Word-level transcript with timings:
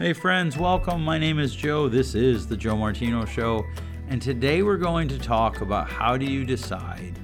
Hey, 0.00 0.14
friends, 0.14 0.56
welcome. 0.56 1.04
My 1.04 1.18
name 1.18 1.38
is 1.38 1.54
Joe. 1.54 1.86
This 1.86 2.14
is 2.14 2.46
The 2.46 2.56
Joe 2.56 2.74
Martino 2.74 3.26
Show. 3.26 3.66
And 4.08 4.22
today 4.22 4.62
we're 4.62 4.78
going 4.78 5.08
to 5.08 5.18
talk 5.18 5.60
about 5.60 5.90
how 5.90 6.16
do 6.16 6.24
you 6.24 6.42
decide 6.42 7.18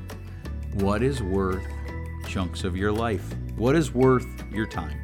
what 0.74 1.02
is 1.02 1.22
worth 1.22 1.66
chunks 2.28 2.64
of 2.64 2.76
your 2.76 2.92
life? 2.92 3.24
What 3.56 3.76
is 3.76 3.94
worth 3.94 4.26
your 4.52 4.66
time? 4.66 4.98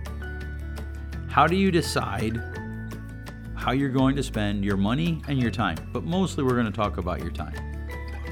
How 1.30 1.46
do 1.46 1.56
you 1.56 1.70
decide 1.70 2.36
how 3.54 3.72
you're 3.72 3.88
going 3.88 4.16
to 4.16 4.22
spend 4.22 4.66
your 4.66 4.76
money 4.76 5.22
and 5.26 5.40
your 5.40 5.50
time? 5.50 5.78
But 5.94 6.04
mostly 6.04 6.44
we're 6.44 6.50
going 6.50 6.66
to 6.66 6.72
talk 6.72 6.98
about 6.98 7.20
your 7.20 7.30
time. 7.30 7.56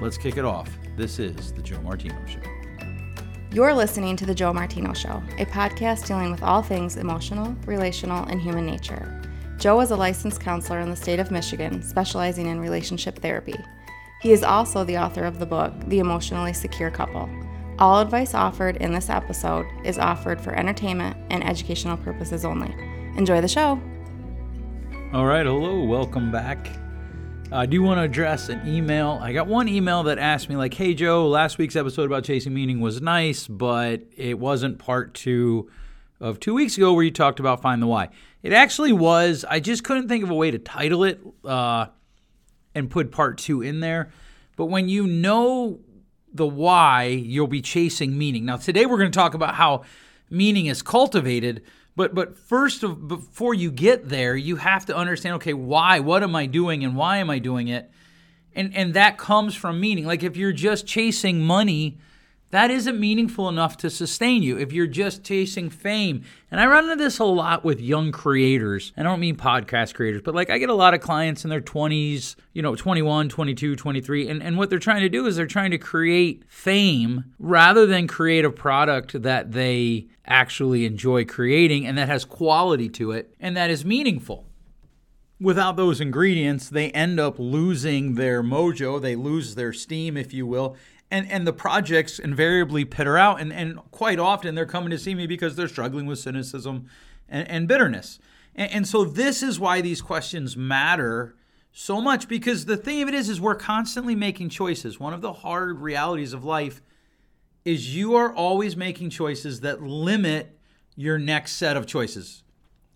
Let's 0.03 0.19
kick 0.19 0.37
it 0.37 0.45
off. 0.45 0.69
This 0.99 1.19
is 1.19 1.51
The 1.51 1.63
Joe 1.63 1.81
Martino 1.81 2.15
Show. 2.27 2.43
You're 3.53 3.73
listening 3.73 4.17
to 4.17 4.27
The 4.27 4.35
Joe 4.35 4.53
Martino 4.53 4.93
Show, 4.93 5.23
a 5.39 5.47
podcast 5.47 6.07
dealing 6.07 6.31
with 6.31 6.43
all 6.43 6.61
things 6.61 6.99
emotional, 6.99 7.57
relational, 7.65 8.27
and 8.27 8.39
human 8.39 8.67
nature. 8.67 9.17
Joe 9.61 9.83
is 9.83 9.91
a 9.91 9.97
licensed 9.97 10.41
counselor 10.41 10.81
in 10.81 10.89
the 10.89 10.97
state 10.97 11.21
of 11.21 11.31
Michigan, 11.31 11.83
specializing 11.83 12.47
in 12.47 12.61
relationship 12.61 13.19
therapy. 13.19 13.55
He 14.23 14.33
is 14.33 14.43
also 14.43 14.85
the 14.85 14.97
author 14.97 15.25
of 15.25 15.39
the 15.39 15.45
book, 15.45 15.75
The 15.87 15.99
Emotionally 15.99 16.55
Secure 16.55 16.91
Couple. 16.91 17.29
All 17.79 18.01
advice 18.01 18.33
offered 18.33 18.79
in 18.79 18.95
this 18.95 19.11
episode 19.11 19.67
is 19.85 19.99
offered 19.99 20.41
for 20.41 20.55
entertainment 20.55 21.15
and 21.29 21.45
educational 21.45 21.99
purposes 21.99 22.47
only. 22.47 22.75
Enjoy 23.19 23.43
the 23.43 23.49
show. 23.49 23.79
All 25.13 25.27
right, 25.27 25.45
hello, 25.45 25.85
welcome 25.85 26.33
back. 26.33 26.71
I 27.53 27.67
do 27.67 27.83
want 27.83 27.99
to 27.99 28.05
address 28.05 28.49
an 28.49 28.67
email. 28.67 29.19
I 29.21 29.35
got 29.35 29.47
one 29.47 29.69
email 29.69 30.05
that 30.05 30.19
asked 30.19 30.49
me, 30.49 30.57
like, 30.57 30.73
hey, 30.73 30.95
Joe, 30.95 31.29
last 31.29 31.59
week's 31.59 31.77
episode 31.77 32.07
about 32.07 32.25
chasing 32.25 32.55
meaning 32.55 32.81
was 32.81 33.03
nice, 33.03 33.47
but 33.47 34.05
it 34.17 34.39
wasn't 34.39 34.79
part 34.79 35.13
two 35.13 35.69
of 36.19 36.41
two 36.41 36.55
weeks 36.55 36.77
ago 36.77 36.95
where 36.95 37.05
you 37.05 37.11
talked 37.11 37.41
about 37.41 37.61
find 37.61 37.83
the 37.83 37.87
why. 37.87 38.09
It 38.43 38.53
actually 38.53 38.93
was. 38.93 39.45
I 39.49 39.61
just 39.61 39.85
couldn't 39.85 40.09
think 40.09 40.25
of 40.25 40.31
a 40.31 40.35
way 40.35 40.51
to 40.51 40.59
title 40.59 41.05
it 41.05 41.21
uh, 41.45 41.87
and 42.75 42.91
put 42.91 43.11
part 43.11 43.39
two 43.39 43.63
in 43.63 43.81
there. 43.81 44.11
But 44.57 44.67
when 44.67 44.89
you 44.89 45.07
know 45.07 45.81
the 46.33 46.47
why, 46.47 47.05
you'll 47.05 47.47
be 47.47 47.61
chasing 47.61 48.17
meaning. 48.17 48.45
Now, 48.45 48.57
today 48.57 48.87
we're 48.87 48.99
going 48.99 49.11
to 49.11 49.17
talk 49.17 49.35
about 49.35 49.55
how 49.55 49.85
meaning 50.31 50.67
is 50.67 50.83
cultivated. 50.83 51.63
But 51.97 52.15
but 52.15 52.39
first 52.39 52.83
of 52.83 53.09
before 53.09 53.53
you 53.53 53.71
get 53.71 54.09
there, 54.09 54.37
you 54.37 54.57
have 54.57 54.87
to 54.87 54.97
understand 54.97 55.35
okay, 55.37 55.55
why? 55.55 56.01
What 56.01 56.23
am 56.23 56.35
I 56.35 56.47
doing 56.47 56.85
and 56.85 56.97
why 56.97 57.19
am 57.19 57.29
I 57.29 57.41
doing 57.41 57.69
it? 57.69 57.91
And 58.55 58.75
and 58.75 58.95
that 58.95 59.19
comes 59.19 59.55
from 59.55 59.81
meaning. 59.81 60.07
Like 60.07 60.23
if 60.23 60.37
you're 60.37 60.53
just 60.53 60.87
chasing 60.87 61.41
money, 61.41 61.99
that 62.51 62.71
isn't 62.71 62.99
meaningful 62.99 63.49
enough 63.49 63.77
to 63.79 63.91
sustain 63.91 64.43
you 64.43 64.59
if 64.59 64.73
you're 64.73 64.89
just 64.89 65.23
chasing 65.23 65.71
fame. 65.71 66.25
And 66.51 66.61
I 66.61 66.67
run 66.67 66.85
into 66.85 66.97
this 66.97 67.21
a 67.21 67.25
lot 67.25 67.65
with 67.65 67.81
young 67.81 68.11
creators. 68.11 68.93
I 68.97 69.05
don't 69.05 69.21
mean 69.21 69.37
podcast 69.37 69.95
creators, 69.95 70.23
but 70.23 70.35
like 70.35 70.51
I 70.51 70.59
get 70.59 70.69
a 70.69 70.75
lot 70.75 70.93
of 70.93 71.01
clients 71.01 71.45
in 71.45 71.51
their 71.51 71.61
20s, 71.61 72.35
you 72.53 72.63
know, 72.63 72.75
21, 72.75 73.29
22, 73.29 73.77
23. 73.77 74.29
And, 74.29 74.43
and 74.43 74.59
what 74.59 74.69
they're 74.69 74.81
trying 74.81 75.03
to 75.03 75.09
do 75.09 75.27
is 75.27 75.37
they're 75.37 75.47
trying 75.47 75.71
to 75.71 75.79
create 75.79 76.43
fame 76.49 77.25
rather 77.39 77.87
than 77.87 78.09
create 78.09 78.45
a 78.45 78.51
product 78.51 79.23
that 79.23 79.53
they 79.53 80.09
actually 80.27 80.87
enjoy 80.87 81.25
creating 81.25 81.87
and 81.87 81.97
that 81.99 82.09
has 82.09 82.25
quality 82.25 82.89
to 82.89 83.13
it 83.13 83.35
and 83.39 83.57
that 83.57 83.71
is 83.71 83.85
meaningful 83.85 84.47
without 85.41 85.77
those 85.77 86.01
ingredients, 86.01 86.69
they 86.69 86.91
end 86.91 87.19
up 87.19 87.39
losing 87.39 88.15
their 88.15 88.43
mojo, 88.43 89.01
they 89.01 89.17
lose 89.17 89.55
their 89.55 89.73
steam, 89.73 90.17
if 90.17 90.35
you 90.35 90.47
will, 90.47 90.77
and 91.11 91.31
and 91.31 91.47
the 91.47 91.53
projects 91.53 92.19
invariably 92.19 92.85
petter 92.85 93.19
out 93.19 93.41
and, 93.41 93.53
and 93.53 93.79
quite 93.91 94.19
often 94.19 94.55
they're 94.55 94.67
coming 94.67 94.91
to 94.91 94.99
see 94.99 95.15
me 95.15 95.27
because 95.27 95.57
they're 95.57 95.69
struggling 95.69 96.07
with 96.07 96.19
cynicism 96.19 96.89
and, 97.29 97.49
and 97.49 97.69
bitterness. 97.69 98.19
And, 98.55 98.71
and 98.73 98.89
so 98.89 99.05
this 99.05 99.43
is 99.43 99.59
why 99.59 99.81
these 99.81 100.01
questions 100.01 100.57
matter 100.57 101.37
so 101.73 102.01
much 102.01 102.29
because 102.29 102.65
the 102.65 102.77
thing 102.77 103.03
of 103.03 103.09
it 103.09 103.15
is 103.15 103.29
is 103.29 103.41
we're 103.41 103.55
constantly 103.55 104.15
making 104.15 104.49
choices. 104.49 104.99
One 104.99 105.13
of 105.13 105.21
the 105.21 105.33
hard 105.33 105.81
realities 105.81 106.33
of 106.33 106.45
life 106.45 106.83
is 107.65 107.95
you 107.95 108.15
are 108.17 108.35
always 108.35 108.77
making 108.77 109.11
choices 109.11 109.61
that 109.61 109.83
limit 109.83 110.59
your 110.97 111.19
next 111.19 111.53
set 111.53 111.77
of 111.77 111.87
choices. 111.87 112.43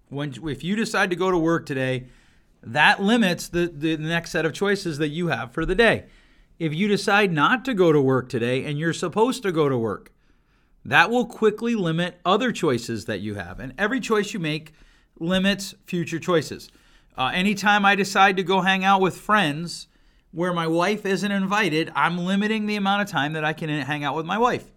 When 0.08 0.34
if 0.48 0.64
you 0.64 0.76
decide 0.76 1.10
to 1.10 1.16
go 1.16 1.30
to 1.30 1.38
work 1.38 1.66
today 1.66 2.06
that 2.66 3.02
limits 3.02 3.48
the, 3.48 3.66
the 3.66 3.96
next 3.98 4.30
set 4.30 4.46
of 4.46 4.52
choices 4.52 4.98
that 4.98 5.08
you 5.08 5.28
have 5.28 5.52
for 5.52 5.66
the 5.66 5.74
day 5.74 6.04
if 6.58 6.74
you 6.74 6.88
decide 6.88 7.32
not 7.32 7.64
to 7.64 7.74
go 7.74 7.92
to 7.92 8.00
work 8.00 8.28
today 8.28 8.64
and 8.64 8.78
you're 8.78 8.92
supposed 8.92 9.42
to 9.42 9.52
go 9.52 9.68
to 9.68 9.76
work. 9.76 10.12
That 10.84 11.10
will 11.10 11.26
quickly 11.26 11.74
limit 11.74 12.20
other 12.24 12.52
choices 12.52 13.06
that 13.06 13.20
you 13.20 13.34
have. 13.34 13.58
And 13.58 13.72
every 13.78 14.00
choice 14.00 14.34
you 14.34 14.40
make 14.40 14.72
limits 15.18 15.74
future 15.86 16.18
choices. 16.18 16.70
Uh, 17.16 17.30
anytime 17.32 17.84
I 17.84 17.94
decide 17.94 18.36
to 18.36 18.42
go 18.42 18.60
hang 18.60 18.84
out 18.84 19.00
with 19.00 19.16
friends 19.16 19.88
where 20.32 20.52
my 20.52 20.66
wife 20.66 21.06
isn't 21.06 21.30
invited, 21.30 21.90
I'm 21.94 22.18
limiting 22.18 22.66
the 22.66 22.76
amount 22.76 23.02
of 23.02 23.08
time 23.08 23.32
that 23.34 23.44
I 23.44 23.52
can 23.52 23.68
hang 23.68 24.04
out 24.04 24.16
with 24.16 24.26
my 24.26 24.36
wife. 24.36 24.72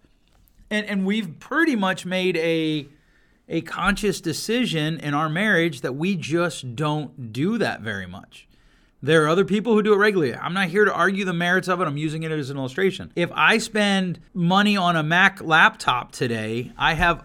And, 0.70 0.86
and 0.86 1.06
we've 1.06 1.40
pretty 1.40 1.76
much 1.76 2.06
made 2.06 2.38
a, 2.38 2.88
a 3.50 3.62
conscious 3.62 4.22
decision 4.22 5.00
in 5.00 5.14
our 5.14 5.30
marriage 5.30 5.82
that 5.82 5.96
we 5.96 6.16
just 6.16 6.76
don't 6.76 7.34
do 7.34 7.58
that 7.58 7.82
very 7.82 8.06
much. 8.06 8.48
There 9.02 9.24
are 9.24 9.28
other 9.28 9.46
people 9.46 9.74
who 9.74 9.84
do 9.84 9.94
it 9.94 9.98
regularly. 9.98 10.34
I'm 10.34 10.54
not 10.54 10.70
here 10.70 10.84
to 10.84 10.94
argue 10.94 11.24
the 11.24 11.34
merits 11.34 11.68
of 11.68 11.80
it. 11.82 11.86
I'm 11.86 11.98
using 11.98 12.24
it 12.24 12.32
as 12.32 12.50
an 12.50 12.58
illustration. 12.58 13.12
If 13.16 13.32
I 13.32 13.60
spend 13.60 14.20
money 14.34 14.76
on 14.76 14.96
a 14.96 15.04
Mac 15.04 15.40
laptop 15.42 16.12
today, 16.12 16.72
I 16.78 16.96
have 16.96 17.24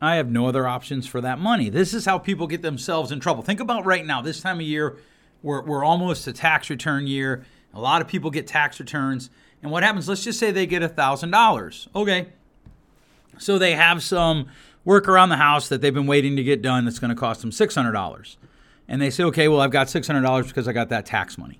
I 0.00 0.16
have 0.16 0.30
no 0.30 0.46
other 0.48 0.66
options 0.66 1.06
for 1.06 1.20
that 1.20 1.38
money. 1.38 1.68
This 1.68 1.94
is 1.94 2.06
how 2.06 2.18
people 2.18 2.48
get 2.48 2.62
themselves 2.62 3.12
in 3.12 3.20
trouble. 3.20 3.42
Think 3.42 3.60
about 3.60 3.86
right 3.86 4.04
now, 4.04 4.20
this 4.20 4.40
time 4.40 4.56
of 4.56 4.66
year, 4.66 4.96
we're, 5.44 5.62
we're 5.62 5.84
almost 5.84 6.26
a 6.26 6.32
tax 6.32 6.70
return 6.70 7.06
year. 7.06 7.44
A 7.72 7.80
lot 7.80 8.02
of 8.02 8.08
people 8.08 8.28
get 8.28 8.48
tax 8.48 8.80
returns. 8.80 9.30
And 9.62 9.70
what 9.70 9.84
happens? 9.84 10.08
Let's 10.08 10.24
just 10.24 10.40
say 10.40 10.50
they 10.50 10.66
get 10.66 10.82
$1,000. 10.82 11.88
Okay. 11.94 12.26
So 13.38 13.58
they 13.58 13.76
have 13.76 14.02
some 14.02 14.48
work 14.84 15.06
around 15.06 15.28
the 15.28 15.36
house 15.36 15.68
that 15.68 15.80
they've 15.80 15.94
been 15.94 16.08
waiting 16.08 16.34
to 16.34 16.42
get 16.42 16.62
done 16.62 16.84
that's 16.84 16.98
going 16.98 17.10
to 17.10 17.16
cost 17.16 17.40
them 17.42 17.50
$600 17.50 18.36
and 18.92 19.00
they 19.00 19.08
say, 19.08 19.24
okay, 19.24 19.48
well, 19.48 19.62
I've 19.62 19.70
got 19.70 19.86
$600 19.86 20.48
because 20.48 20.68
I 20.68 20.74
got 20.74 20.90
that 20.90 21.06
tax 21.06 21.38
money. 21.38 21.58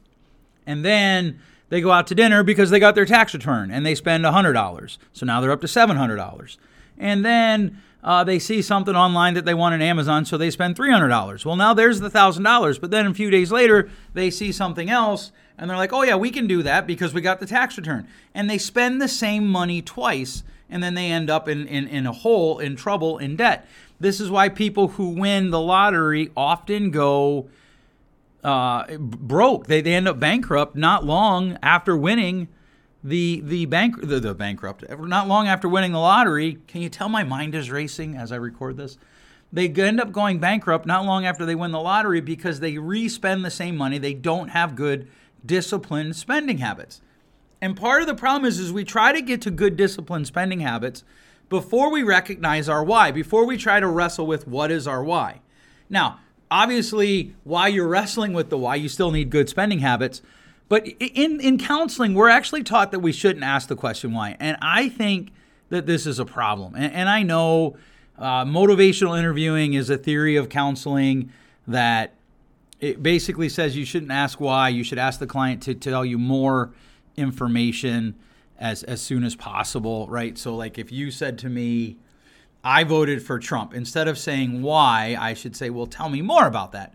And 0.66 0.84
then 0.84 1.40
they 1.70 1.80
go 1.80 1.90
out 1.90 2.06
to 2.08 2.14
dinner 2.14 2.42
because 2.42 2.68
they 2.68 2.78
got 2.78 2.94
their 2.94 3.06
tax 3.06 3.32
return 3.32 3.70
and 3.70 3.86
they 3.86 3.94
spend 3.94 4.22
$100. 4.22 4.98
So 5.14 5.24
now 5.24 5.40
they're 5.40 5.50
up 5.50 5.62
to 5.62 5.66
$700. 5.66 6.56
And 6.98 7.24
then 7.24 7.80
uh, 8.04 8.22
they 8.22 8.38
see 8.38 8.60
something 8.60 8.94
online 8.94 9.32
that 9.32 9.46
they 9.46 9.54
want 9.54 9.72
on 9.72 9.80
Amazon, 9.80 10.26
so 10.26 10.36
they 10.36 10.50
spend 10.50 10.76
$300. 10.76 11.46
Well, 11.46 11.56
now 11.56 11.72
there's 11.72 12.00
the 12.00 12.10
$1,000. 12.10 12.78
But 12.78 12.90
then 12.90 13.06
a 13.06 13.14
few 13.14 13.30
days 13.30 13.50
later, 13.50 13.88
they 14.12 14.30
see 14.30 14.52
something 14.52 14.90
else 14.90 15.32
and 15.56 15.70
they're 15.70 15.78
like, 15.78 15.94
oh, 15.94 16.02
yeah, 16.02 16.16
we 16.16 16.30
can 16.30 16.46
do 16.46 16.62
that 16.64 16.86
because 16.86 17.14
we 17.14 17.22
got 17.22 17.40
the 17.40 17.46
tax 17.46 17.78
return. 17.78 18.06
And 18.34 18.50
they 18.50 18.58
spend 18.58 19.00
the 19.00 19.08
same 19.08 19.48
money 19.48 19.80
twice 19.80 20.42
and 20.68 20.82
then 20.82 20.92
they 20.92 21.10
end 21.10 21.30
up 21.30 21.48
in, 21.48 21.66
in, 21.66 21.88
in 21.88 22.06
a 22.06 22.12
hole, 22.12 22.58
in 22.58 22.76
trouble, 22.76 23.16
in 23.16 23.36
debt. 23.36 23.66
This 24.02 24.20
is 24.20 24.30
why 24.30 24.48
people 24.48 24.88
who 24.88 25.10
win 25.10 25.50
the 25.50 25.60
lottery 25.60 26.30
often 26.36 26.90
go 26.90 27.48
uh, 28.42 28.96
broke. 28.98 29.68
They, 29.68 29.80
they 29.80 29.94
end 29.94 30.08
up 30.08 30.18
bankrupt 30.18 30.74
not 30.74 31.04
long 31.04 31.56
after 31.62 31.96
winning 31.96 32.48
the 33.04 33.40
the 33.44 33.66
bank 33.66 34.00
the, 34.00 34.18
the 34.18 34.34
bankrupt 34.34 34.84
not 34.98 35.28
long 35.28 35.46
after 35.46 35.68
winning 35.68 35.92
the 35.92 36.00
lottery. 36.00 36.58
Can 36.66 36.82
you 36.82 36.88
tell 36.88 37.08
my 37.08 37.22
mind 37.22 37.54
is 37.54 37.70
racing 37.70 38.16
as 38.16 38.32
I 38.32 38.36
record 38.36 38.76
this? 38.76 38.98
They 39.52 39.68
end 39.68 40.00
up 40.00 40.10
going 40.10 40.40
bankrupt 40.40 40.84
not 40.84 41.04
long 41.04 41.24
after 41.24 41.46
they 41.46 41.54
win 41.54 41.70
the 41.70 41.80
lottery 41.80 42.20
because 42.20 42.58
they 42.58 42.78
re-spend 42.78 43.44
the 43.44 43.50
same 43.50 43.76
money. 43.76 43.98
They 43.98 44.14
don't 44.14 44.48
have 44.48 44.74
good 44.74 45.08
disciplined 45.46 46.16
spending 46.16 46.58
habits. 46.58 47.02
And 47.60 47.76
part 47.76 48.00
of 48.00 48.08
the 48.08 48.14
problem 48.16 48.48
is, 48.48 48.58
is 48.58 48.72
we 48.72 48.84
try 48.84 49.12
to 49.12 49.22
get 49.22 49.42
to 49.42 49.50
good 49.52 49.76
disciplined 49.76 50.26
spending 50.26 50.60
habits 50.60 51.04
before 51.52 51.92
we 51.92 52.02
recognize 52.02 52.66
our 52.66 52.82
why, 52.82 53.10
before 53.10 53.44
we 53.44 53.58
try 53.58 53.78
to 53.78 53.86
wrestle 53.86 54.26
with 54.26 54.48
what 54.48 54.70
is 54.70 54.88
our 54.88 55.04
why. 55.04 55.40
Now, 55.90 56.18
obviously, 56.50 57.34
while 57.44 57.68
you're 57.68 57.86
wrestling 57.86 58.32
with 58.32 58.48
the 58.48 58.56
why, 58.56 58.76
you 58.76 58.88
still 58.88 59.10
need 59.10 59.28
good 59.28 59.50
spending 59.50 59.80
habits. 59.80 60.22
But 60.70 60.88
in, 60.88 61.40
in 61.40 61.58
counseling, 61.58 62.14
we're 62.14 62.30
actually 62.30 62.62
taught 62.62 62.90
that 62.92 63.00
we 63.00 63.12
shouldn't 63.12 63.44
ask 63.44 63.68
the 63.68 63.76
question 63.76 64.14
why. 64.14 64.34
And 64.40 64.56
I 64.62 64.88
think 64.88 65.30
that 65.68 65.84
this 65.84 66.06
is 66.06 66.18
a 66.18 66.24
problem. 66.24 66.74
And, 66.74 66.90
and 66.94 67.08
I 67.10 67.22
know 67.22 67.76
uh, 68.18 68.46
motivational 68.46 69.18
interviewing 69.18 69.74
is 69.74 69.90
a 69.90 69.98
theory 69.98 70.36
of 70.36 70.48
counseling 70.48 71.30
that 71.66 72.14
it 72.80 73.02
basically 73.02 73.50
says 73.50 73.76
you 73.76 73.84
shouldn't 73.84 74.10
ask 74.10 74.40
why, 74.40 74.70
you 74.70 74.82
should 74.82 74.98
ask 74.98 75.20
the 75.20 75.26
client 75.26 75.62
to 75.64 75.74
tell 75.74 76.02
you 76.02 76.18
more 76.18 76.72
information 77.14 78.14
as 78.62 78.84
as 78.84 79.02
soon 79.02 79.24
as 79.24 79.34
possible, 79.34 80.06
right? 80.08 80.38
So 80.38 80.54
like 80.54 80.78
if 80.78 80.90
you 80.90 81.10
said 81.10 81.36
to 81.38 81.50
me, 81.50 81.96
I 82.64 82.84
voted 82.84 83.22
for 83.22 83.38
Trump, 83.38 83.74
instead 83.74 84.06
of 84.06 84.16
saying 84.16 84.62
why, 84.62 85.16
I 85.18 85.34
should 85.34 85.56
say, 85.56 85.68
well, 85.68 85.86
tell 85.86 86.08
me 86.08 86.22
more 86.22 86.46
about 86.46 86.70
that. 86.72 86.94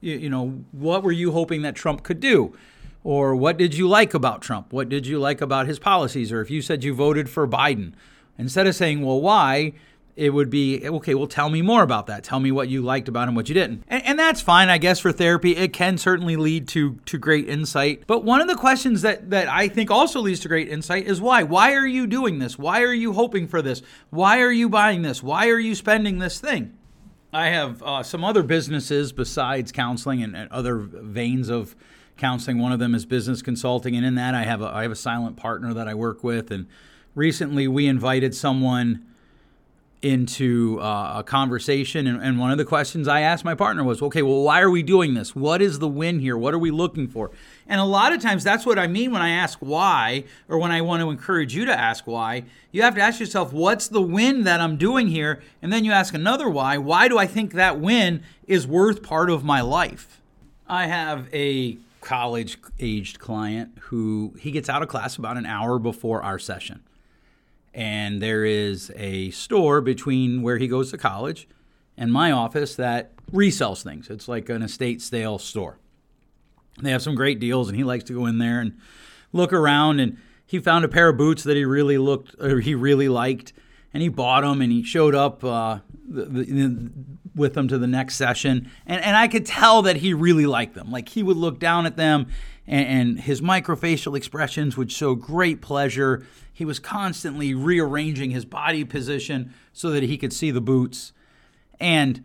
You, 0.00 0.16
you 0.16 0.30
know, 0.30 0.62
what 0.70 1.02
were 1.02 1.12
you 1.12 1.32
hoping 1.32 1.62
that 1.62 1.74
Trump 1.74 2.04
could 2.04 2.20
do? 2.20 2.56
Or 3.02 3.34
what 3.34 3.56
did 3.56 3.74
you 3.74 3.88
like 3.88 4.14
about 4.14 4.40
Trump? 4.40 4.72
What 4.72 4.88
did 4.88 5.06
you 5.06 5.18
like 5.18 5.40
about 5.40 5.66
his 5.66 5.80
policies? 5.80 6.30
Or 6.30 6.40
if 6.42 6.50
you 6.50 6.62
said 6.62 6.84
you 6.84 6.94
voted 6.94 7.28
for 7.28 7.48
Biden, 7.48 7.92
instead 8.38 8.68
of 8.68 8.76
saying, 8.76 9.04
well, 9.04 9.20
why, 9.20 9.72
it 10.16 10.30
would 10.30 10.50
be 10.50 10.86
okay 10.86 11.14
well 11.14 11.26
tell 11.26 11.48
me 11.48 11.62
more 11.62 11.82
about 11.82 12.06
that. 12.06 12.24
Tell 12.24 12.40
me 12.40 12.52
what 12.52 12.68
you 12.68 12.82
liked 12.82 13.08
about 13.08 13.28
him 13.28 13.34
what 13.34 13.48
you 13.48 13.54
didn't. 13.54 13.84
And, 13.88 14.04
and, 14.04 14.18
that's 14.18 14.40
fine 14.40 14.68
i 14.68 14.78
guess 14.78 15.00
for 15.00 15.12
therapy. 15.12 15.56
It 15.56 15.72
can 15.72 15.98
certainly 15.98 16.36
lead 16.36 16.68
to 16.68 16.96
to 17.06 17.18
great 17.18 17.48
insight. 17.48 18.04
But 18.06 18.24
one 18.24 18.40
of 18.40 18.48
the 18.48 18.54
questions 18.54 19.02
that 19.02 19.30
that 19.30 19.48
i 19.48 19.68
think 19.68 19.90
also 19.90 20.20
leads 20.20 20.40
to 20.40 20.48
great 20.48 20.68
insight 20.68 21.06
is 21.06 21.20
why? 21.20 21.42
Why 21.42 21.74
are 21.74 21.86
you 21.86 22.06
doing 22.06 22.38
this? 22.38 22.58
Why 22.58 22.82
are 22.82 22.92
you 22.92 23.12
hoping 23.12 23.46
for 23.48 23.62
this? 23.62 23.82
Why 24.10 24.40
are 24.40 24.52
you 24.52 24.68
buying 24.68 25.02
this? 25.02 25.22
Why 25.22 25.48
are 25.48 25.58
you 25.58 25.74
spending 25.74 26.18
this 26.18 26.38
thing? 26.38 26.76
I 27.32 27.48
have 27.48 27.82
uh, 27.82 28.02
some 28.02 28.24
other 28.24 28.42
businesses 28.42 29.12
besides 29.12 29.70
counseling 29.70 30.22
and, 30.22 30.36
and 30.36 30.50
other 30.50 30.76
veins 30.78 31.48
of 31.48 31.76
counseling. 32.16 32.58
One 32.58 32.72
of 32.72 32.78
them 32.80 32.94
is 32.94 33.06
business 33.06 33.40
consulting. 33.40 33.96
And 33.96 34.04
in 34.04 34.16
that 34.16 34.34
i 34.34 34.42
have 34.42 34.62
a 34.62 34.66
i 34.66 34.82
have 34.82 34.92
a 34.92 34.96
silent 34.96 35.36
partner 35.36 35.72
that 35.74 35.88
i 35.88 35.94
work 35.94 36.22
with. 36.22 36.50
And 36.50 36.66
recently 37.14 37.66
we 37.66 37.86
invited 37.86 38.34
someone 38.34 39.06
into 40.02 40.80
uh, 40.80 41.18
a 41.18 41.22
conversation 41.22 42.06
and, 42.06 42.22
and, 42.22 42.38
one 42.38 42.50
of 42.50 42.56
the 42.56 42.64
questions 42.64 43.06
i 43.06 43.20
asked 43.20 43.44
my 43.44 43.54
partner 43.54 43.84
was 43.84 44.00
okay 44.00 44.22
well 44.22 44.42
why 44.42 44.60
are 44.60 44.70
we 44.70 44.82
doing 44.82 45.12
this? 45.12 45.36
What 45.36 45.60
is 45.60 45.78
the 45.78 45.88
win 45.88 46.20
here? 46.20 46.38
What 46.38 46.54
are 46.54 46.58
we 46.58 46.70
looking 46.70 47.06
for? 47.06 47.30
And 47.66 47.80
a 47.80 47.84
lot 47.84 48.12
of 48.14 48.22
times 48.22 48.42
that's 48.42 48.64
what 48.64 48.78
i 48.78 48.86
mean 48.86 49.10
when 49.10 49.20
i 49.20 49.28
ask 49.28 49.58
why 49.58 50.24
or 50.48 50.58
when 50.58 50.70
i 50.70 50.80
want 50.80 51.02
to 51.02 51.10
encourage 51.10 51.54
you 51.54 51.66
to 51.66 51.78
ask 51.78 52.06
why. 52.06 52.44
You 52.72 52.80
have 52.82 52.94
to 52.94 53.00
ask 53.02 53.20
yourself 53.20 53.52
what's 53.52 53.88
the 53.88 54.00
win 54.00 54.44
that 54.44 54.60
i'm 54.60 54.78
doing 54.78 55.08
here? 55.08 55.42
And 55.60 55.70
then 55.70 55.84
you 55.84 55.92
ask 55.92 56.14
another 56.14 56.48
why. 56.48 56.78
Why 56.78 57.06
do 57.06 57.18
i 57.18 57.26
think 57.26 57.52
that 57.52 57.78
win 57.78 58.22
is 58.46 58.66
worth 58.66 59.02
part 59.02 59.28
of 59.28 59.44
my 59.44 59.60
life? 59.60 60.22
I 60.66 60.86
have 60.86 61.28
a 61.34 61.76
college 62.00 62.56
aged 62.78 63.18
client 63.18 63.76
who 63.80 64.32
he 64.38 64.50
gets 64.50 64.70
out 64.70 64.82
of 64.82 64.88
class 64.88 65.16
about 65.16 65.36
an 65.36 65.44
hour 65.44 65.78
before 65.78 66.22
our 66.22 66.38
session 66.38 66.80
and 67.72 68.20
there 68.20 68.44
is 68.44 68.92
a 68.96 69.30
store 69.30 69.80
between 69.80 70.42
where 70.42 70.58
he 70.58 70.66
goes 70.66 70.90
to 70.90 70.98
college 70.98 71.48
and 71.96 72.12
my 72.12 72.32
office 72.32 72.74
that 72.76 73.12
resells 73.30 73.82
things. 73.82 74.08
It's 74.10 74.26
like 74.26 74.48
an 74.48 74.62
estate 74.62 75.02
sale 75.02 75.38
store. 75.38 75.78
They 76.80 76.90
have 76.90 77.02
some 77.02 77.14
great 77.14 77.38
deals, 77.38 77.68
and 77.68 77.76
he 77.76 77.84
likes 77.84 78.04
to 78.04 78.14
go 78.14 78.26
in 78.26 78.38
there 78.38 78.60
and 78.60 78.78
look 79.32 79.52
around. 79.52 80.00
And 80.00 80.16
he 80.46 80.58
found 80.58 80.84
a 80.84 80.88
pair 80.88 81.10
of 81.10 81.16
boots 81.16 81.42
that 81.44 81.56
he 81.56 81.64
really 81.64 81.98
looked, 81.98 82.34
or 82.40 82.60
he 82.60 82.74
really 82.74 83.08
liked, 83.08 83.52
and 83.92 84.02
he 84.02 84.08
bought 84.08 84.40
them. 84.42 84.62
And 84.62 84.72
he 84.72 84.82
showed 84.82 85.14
up 85.14 85.44
uh, 85.44 85.80
the, 86.08 86.24
the, 86.24 86.90
with 87.34 87.54
them 87.54 87.68
to 87.68 87.78
the 87.78 87.86
next 87.86 88.16
session, 88.16 88.70
and 88.86 89.02
and 89.02 89.16
I 89.16 89.28
could 89.28 89.46
tell 89.46 89.82
that 89.82 89.96
he 89.96 90.14
really 90.14 90.46
liked 90.46 90.74
them. 90.74 90.90
Like 90.90 91.10
he 91.10 91.22
would 91.22 91.36
look 91.36 91.58
down 91.58 91.86
at 91.86 91.96
them, 91.96 92.28
and, 92.70 92.86
and 92.86 93.20
his 93.20 93.42
microfacial 93.42 94.16
expressions 94.16 94.76
would 94.78 94.90
show 94.90 95.14
great 95.14 95.60
pleasure 95.60 96.24
he 96.52 96.64
was 96.64 96.78
constantly 96.78 97.54
rearranging 97.54 98.30
his 98.30 98.44
body 98.44 98.84
position 98.84 99.54
so 99.72 99.90
that 99.90 100.02
he 100.02 100.16
could 100.18 100.32
see 100.32 100.50
the 100.50 100.60
boots. 100.60 101.12
And 101.80 102.24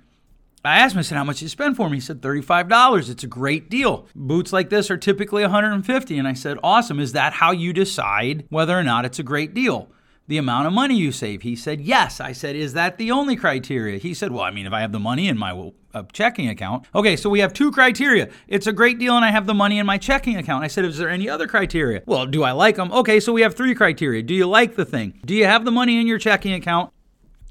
I 0.64 0.80
asked 0.80 0.94
him, 0.94 1.00
I 1.00 1.04
said, 1.04 1.18
how 1.18 1.24
much 1.24 1.38
did 1.38 1.44
you 1.44 1.50
spend 1.50 1.78
for 1.78 1.90
me? 1.90 1.98
He 1.98 2.02
said, 2.02 2.22
$35. 2.22 3.10
It's 3.10 3.24
a 3.24 3.28
great 3.28 3.70
deal. 3.70 4.08
Boots 4.14 4.52
like 4.52 4.70
this 4.70 4.92
are 4.92 4.98
typically 4.98 5.44
150 5.44 6.18
And 6.18 6.28
I 6.28 6.34
said, 6.34 6.58
awesome. 6.64 7.00
Is 7.00 7.14
that 7.14 7.34
how 7.34 7.52
you 7.52 7.72
decide 7.72 8.46
whether 8.50 8.78
or 8.78 8.84
not 8.84 9.06
it's 9.06 9.20
a 9.20 9.24
great 9.24 9.54
deal? 9.54 9.90
The 10.28 10.38
amount 10.38 10.68
of 10.68 10.74
money 10.74 10.96
you 10.96 11.12
save? 11.12 11.42
He 11.44 11.56
said, 11.56 11.82
Yes. 11.82 12.20
I 12.20 12.32
said, 12.32 12.56
Is 12.56 12.74
that 12.74 12.98
the 12.98 13.12
only 13.12 13.36
criteria? 13.36 13.98
He 13.98 14.14
said, 14.14 14.32
Well, 14.32 14.44
I 14.44 14.52
mean, 14.52 14.66
if 14.66 14.74
I 14.74 14.82
have 14.82 14.92
the 14.92 15.00
money 15.00 15.28
in 15.28 15.38
my 15.38 15.72
uh, 15.94 16.04
checking 16.12 16.50
account. 16.50 16.86
Okay, 16.94 17.16
so 17.16 17.30
we 17.30 17.40
have 17.40 17.54
two 17.54 17.72
criteria. 17.72 18.30
It's 18.48 18.68
a 18.68 18.74
great 18.74 19.00
deal 19.00 19.16
and 19.16 19.24
I 19.24 19.32
have 19.32 19.46
the 19.46 19.54
money 19.54 19.80
in 19.80 19.86
my 19.86 19.98
checking 19.98 20.36
account. 20.36 20.64
I 20.64 20.68
said, 20.68 20.86
Is 20.86 20.98
there 20.98 21.10
any 21.10 21.30
other 21.30 21.48
criteria? 21.48 22.04
Well, 22.06 22.26
do 22.26 22.44
I 22.44 22.52
like 22.52 22.76
them? 22.76 22.92
Okay, 22.92 23.20
so 23.20 23.34
we 23.34 23.42
have 23.42 23.56
three 23.56 23.74
criteria. 23.74 24.22
Do 24.22 24.34
you 24.34 24.48
like 24.48 24.76
the 24.76 24.86
thing? 24.86 25.20
Do 25.26 25.34
you 25.34 25.46
have 25.46 25.66
the 25.66 25.72
money 25.72 26.00
in 26.00 26.08
your 26.08 26.20
checking 26.20 26.54
account? 26.54 26.92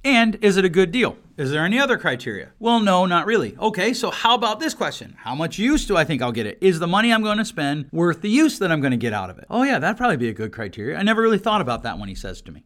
And 0.04 0.36
is 0.44 0.56
it 0.58 0.64
a 0.64 0.68
good 0.68 0.92
deal? 0.92 1.16
Is 1.36 1.50
there 1.50 1.64
any 1.64 1.80
other 1.80 1.98
criteria? 1.98 2.52
Well, 2.60 2.78
no, 2.78 3.06
not 3.06 3.26
really. 3.26 3.56
Okay, 3.58 3.92
so 3.92 4.12
how 4.12 4.36
about 4.36 4.60
this 4.60 4.72
question? 4.72 5.16
How 5.18 5.34
much 5.34 5.58
use 5.58 5.84
do 5.84 5.96
I 5.96 6.04
think 6.04 6.22
I'll 6.22 6.30
get 6.30 6.46
it? 6.46 6.58
Is 6.60 6.78
the 6.78 6.86
money 6.86 7.12
I'm 7.12 7.24
going 7.24 7.38
to 7.38 7.44
spend 7.44 7.88
worth 7.90 8.20
the 8.20 8.30
use 8.30 8.60
that 8.60 8.70
I'm 8.70 8.80
going 8.80 8.92
to 8.92 8.96
get 8.96 9.12
out 9.12 9.30
of 9.30 9.38
it? 9.38 9.46
Oh, 9.50 9.64
yeah, 9.64 9.80
that'd 9.80 9.96
probably 9.96 10.16
be 10.16 10.28
a 10.28 10.32
good 10.32 10.52
criteria. 10.52 10.96
I 10.96 11.02
never 11.02 11.20
really 11.20 11.38
thought 11.38 11.60
about 11.60 11.82
that 11.82 11.98
when 11.98 12.08
he 12.08 12.14
says 12.14 12.40
to 12.42 12.52
me. 12.52 12.62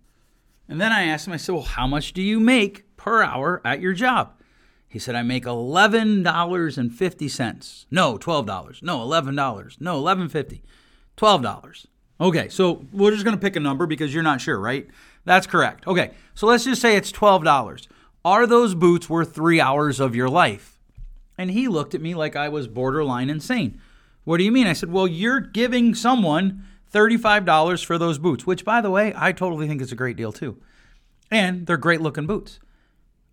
And 0.69 0.79
then 0.79 0.93
I 0.93 1.05
asked 1.05 1.27
him, 1.27 1.33
I 1.33 1.39
said, 1.39 1.55
Well, 1.55 1.65
how 1.65 1.87
much 1.87 2.13
do 2.13 2.21
you 2.21 2.39
make 2.39 2.95
per 2.99 3.23
hour 3.23 3.63
at 3.65 3.81
your 3.81 3.95
job? 3.95 4.35
He 4.87 4.99
said, 4.99 5.15
I 5.15 5.23
make 5.23 5.45
$11.50. 5.45 7.87
No, 7.91 8.19
$12. 8.19 8.83
No, 8.83 8.99
$11. 8.99 9.81
No, 9.81 10.03
$11.50. 10.03 10.61
$12. 11.17 11.87
Okay, 12.21 12.49
so 12.49 12.85
we're 12.93 13.13
just 13.13 13.25
going 13.25 13.37
to 13.37 13.41
pick 13.41 13.57
a 13.57 13.61
number 13.61 13.87
because 13.87 14.13
you're 14.13 14.23
not 14.23 14.43
sure, 14.43 14.59
right? 14.59 14.87
That's 15.25 15.47
correct. 15.47 15.87
Okay, 15.87 16.11
so 16.35 16.47
let's 16.47 16.65
just 16.65 16.83
say 16.83 16.97
it's 16.97 17.13
$12. 17.13 17.87
Are 18.25 18.47
those 18.47 18.75
boots 18.75 19.09
worth 19.09 19.35
three 19.35 19.61
hours 19.61 20.01
of 20.01 20.15
your 20.15 20.29
life? 20.29 20.79
And 21.37 21.51
he 21.51 21.69
looked 21.69 21.95
at 21.95 22.01
me 22.01 22.15
like 22.15 22.35
I 22.35 22.49
was 22.49 22.67
borderline 22.67 23.31
insane. 23.31 23.81
What 24.25 24.39
do 24.39 24.45
you 24.45 24.53
mean? 24.53 24.67
I 24.67 24.73
said, 24.73 24.93
Well, 24.93 25.07
you're 25.07 25.41
giving 25.41 25.95
someone 25.95 26.65
$35 26.93 27.85
for 27.85 27.99
those 27.99 28.19
boots, 28.19 28.47
which, 28.47 28.65
by 28.65 28.81
the 28.81 28.91
way, 28.91 29.13
I 29.17 29.33
totally 29.33 29.69
think 29.69 29.81
is 29.81 29.93
a 29.93 29.97
great 29.97 30.17
deal 30.17 30.33
too. 30.33 30.61
And 31.31 31.67
they're 31.67 31.77
great 31.77 32.01
looking 32.01 32.27
boots. 32.27 32.59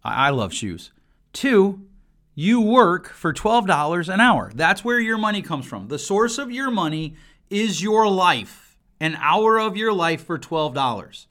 I, 0.04 0.28
I 0.28 0.30
love 0.30 0.54
shoes. 0.54 0.92
Two, 1.34 1.86
you 2.34 2.62
work 2.62 3.10
for 3.10 3.34
$12 3.34 4.14
an 4.14 4.20
hour. 4.20 4.52
That's 4.54 4.84
where 4.84 5.00
your 5.00 5.18
money 5.18 5.42
comes 5.42 5.66
from. 5.66 5.88
The 5.88 6.00
source 6.00 6.38
of 6.38 6.52
your 6.52 6.70
money 6.70 7.16
is 7.50 7.82
your 7.82 8.08
life, 8.08 8.78
an 9.00 9.18
hour 9.20 9.60
of 9.60 9.78
your 9.78 9.94
life 9.94 10.26
for 10.26 10.38
$12. 10.38 11.26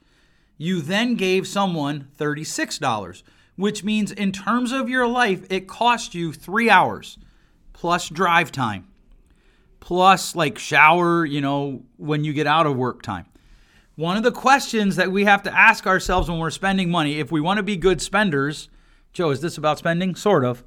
You 0.57 0.81
then 0.81 1.15
gave 1.15 1.47
someone 1.47 2.07
$36, 2.17 3.23
which 3.55 3.83
means 3.83 4.11
in 4.11 4.31
terms 4.31 4.71
of 4.71 4.89
your 4.89 5.07
life, 5.07 5.45
it 5.49 5.67
cost 5.67 6.13
you 6.13 6.33
three 6.33 6.69
hours 6.69 7.17
plus 7.73 8.09
drive 8.09 8.51
time, 8.51 8.87
plus 9.79 10.35
like 10.35 10.57
shower, 10.57 11.25
you 11.25 11.41
know, 11.41 11.83
when 11.97 12.23
you 12.23 12.33
get 12.33 12.47
out 12.47 12.65
of 12.65 12.75
work 12.75 13.01
time. 13.01 13.25
One 13.95 14.17
of 14.17 14.23
the 14.23 14.31
questions 14.31 14.97
that 14.97 15.11
we 15.11 15.23
have 15.23 15.43
to 15.43 15.57
ask 15.57 15.87
ourselves 15.87 16.29
when 16.29 16.39
we're 16.39 16.49
spending 16.49 16.89
money, 16.89 17.19
if 17.19 17.31
we 17.31 17.39
want 17.39 17.57
to 17.57 17.63
be 17.63 17.77
good 17.77 18.01
spenders, 18.01 18.69
Joe, 19.13 19.29
is 19.29 19.39
this 19.39 19.57
about 19.57 19.77
spending? 19.77 20.15
Sort 20.15 20.43
of. 20.43 20.63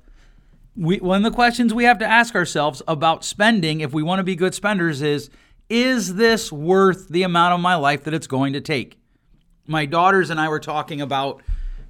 We, 0.75 0.99
one 0.99 1.19
of 1.19 1.31
the 1.31 1.35
questions 1.35 1.75
we 1.75 1.85
have 1.85 1.99
to 1.99 2.06
ask 2.06 2.35
ourselves 2.35 2.81
about 2.88 3.25
spending, 3.25 3.81
if 3.81 3.93
we 3.93 4.02
want 4.02 4.20
to 4.20 4.25
be 4.25 4.37
good 4.37 4.55
spenders, 4.55 5.02
is 5.02 5.29
is 5.69 6.14
this 6.14 6.50
worth 6.50 7.08
the 7.08 7.25
amount 7.25 7.52
of 7.52 7.61
my 7.61 7.75
life 7.75 8.05
that 8.05 8.14
it's 8.14 8.26
going 8.26 8.55
to 8.55 8.61
take? 8.62 8.99
My 9.67 9.85
daughters 9.85 10.31
and 10.31 10.40
I 10.40 10.49
were 10.49 10.61
talking 10.61 11.02
about 11.02 11.43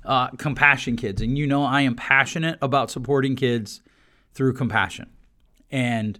uh, 0.04 0.28
compassion 0.30 0.96
kids, 0.96 1.20
and 1.20 1.36
you 1.36 1.46
know 1.46 1.64
I 1.64 1.82
am 1.82 1.94
passionate 1.94 2.58
about 2.62 2.90
supporting 2.90 3.36
kids 3.36 3.80
through 4.34 4.54
compassion. 4.54 5.10
And 5.70 6.18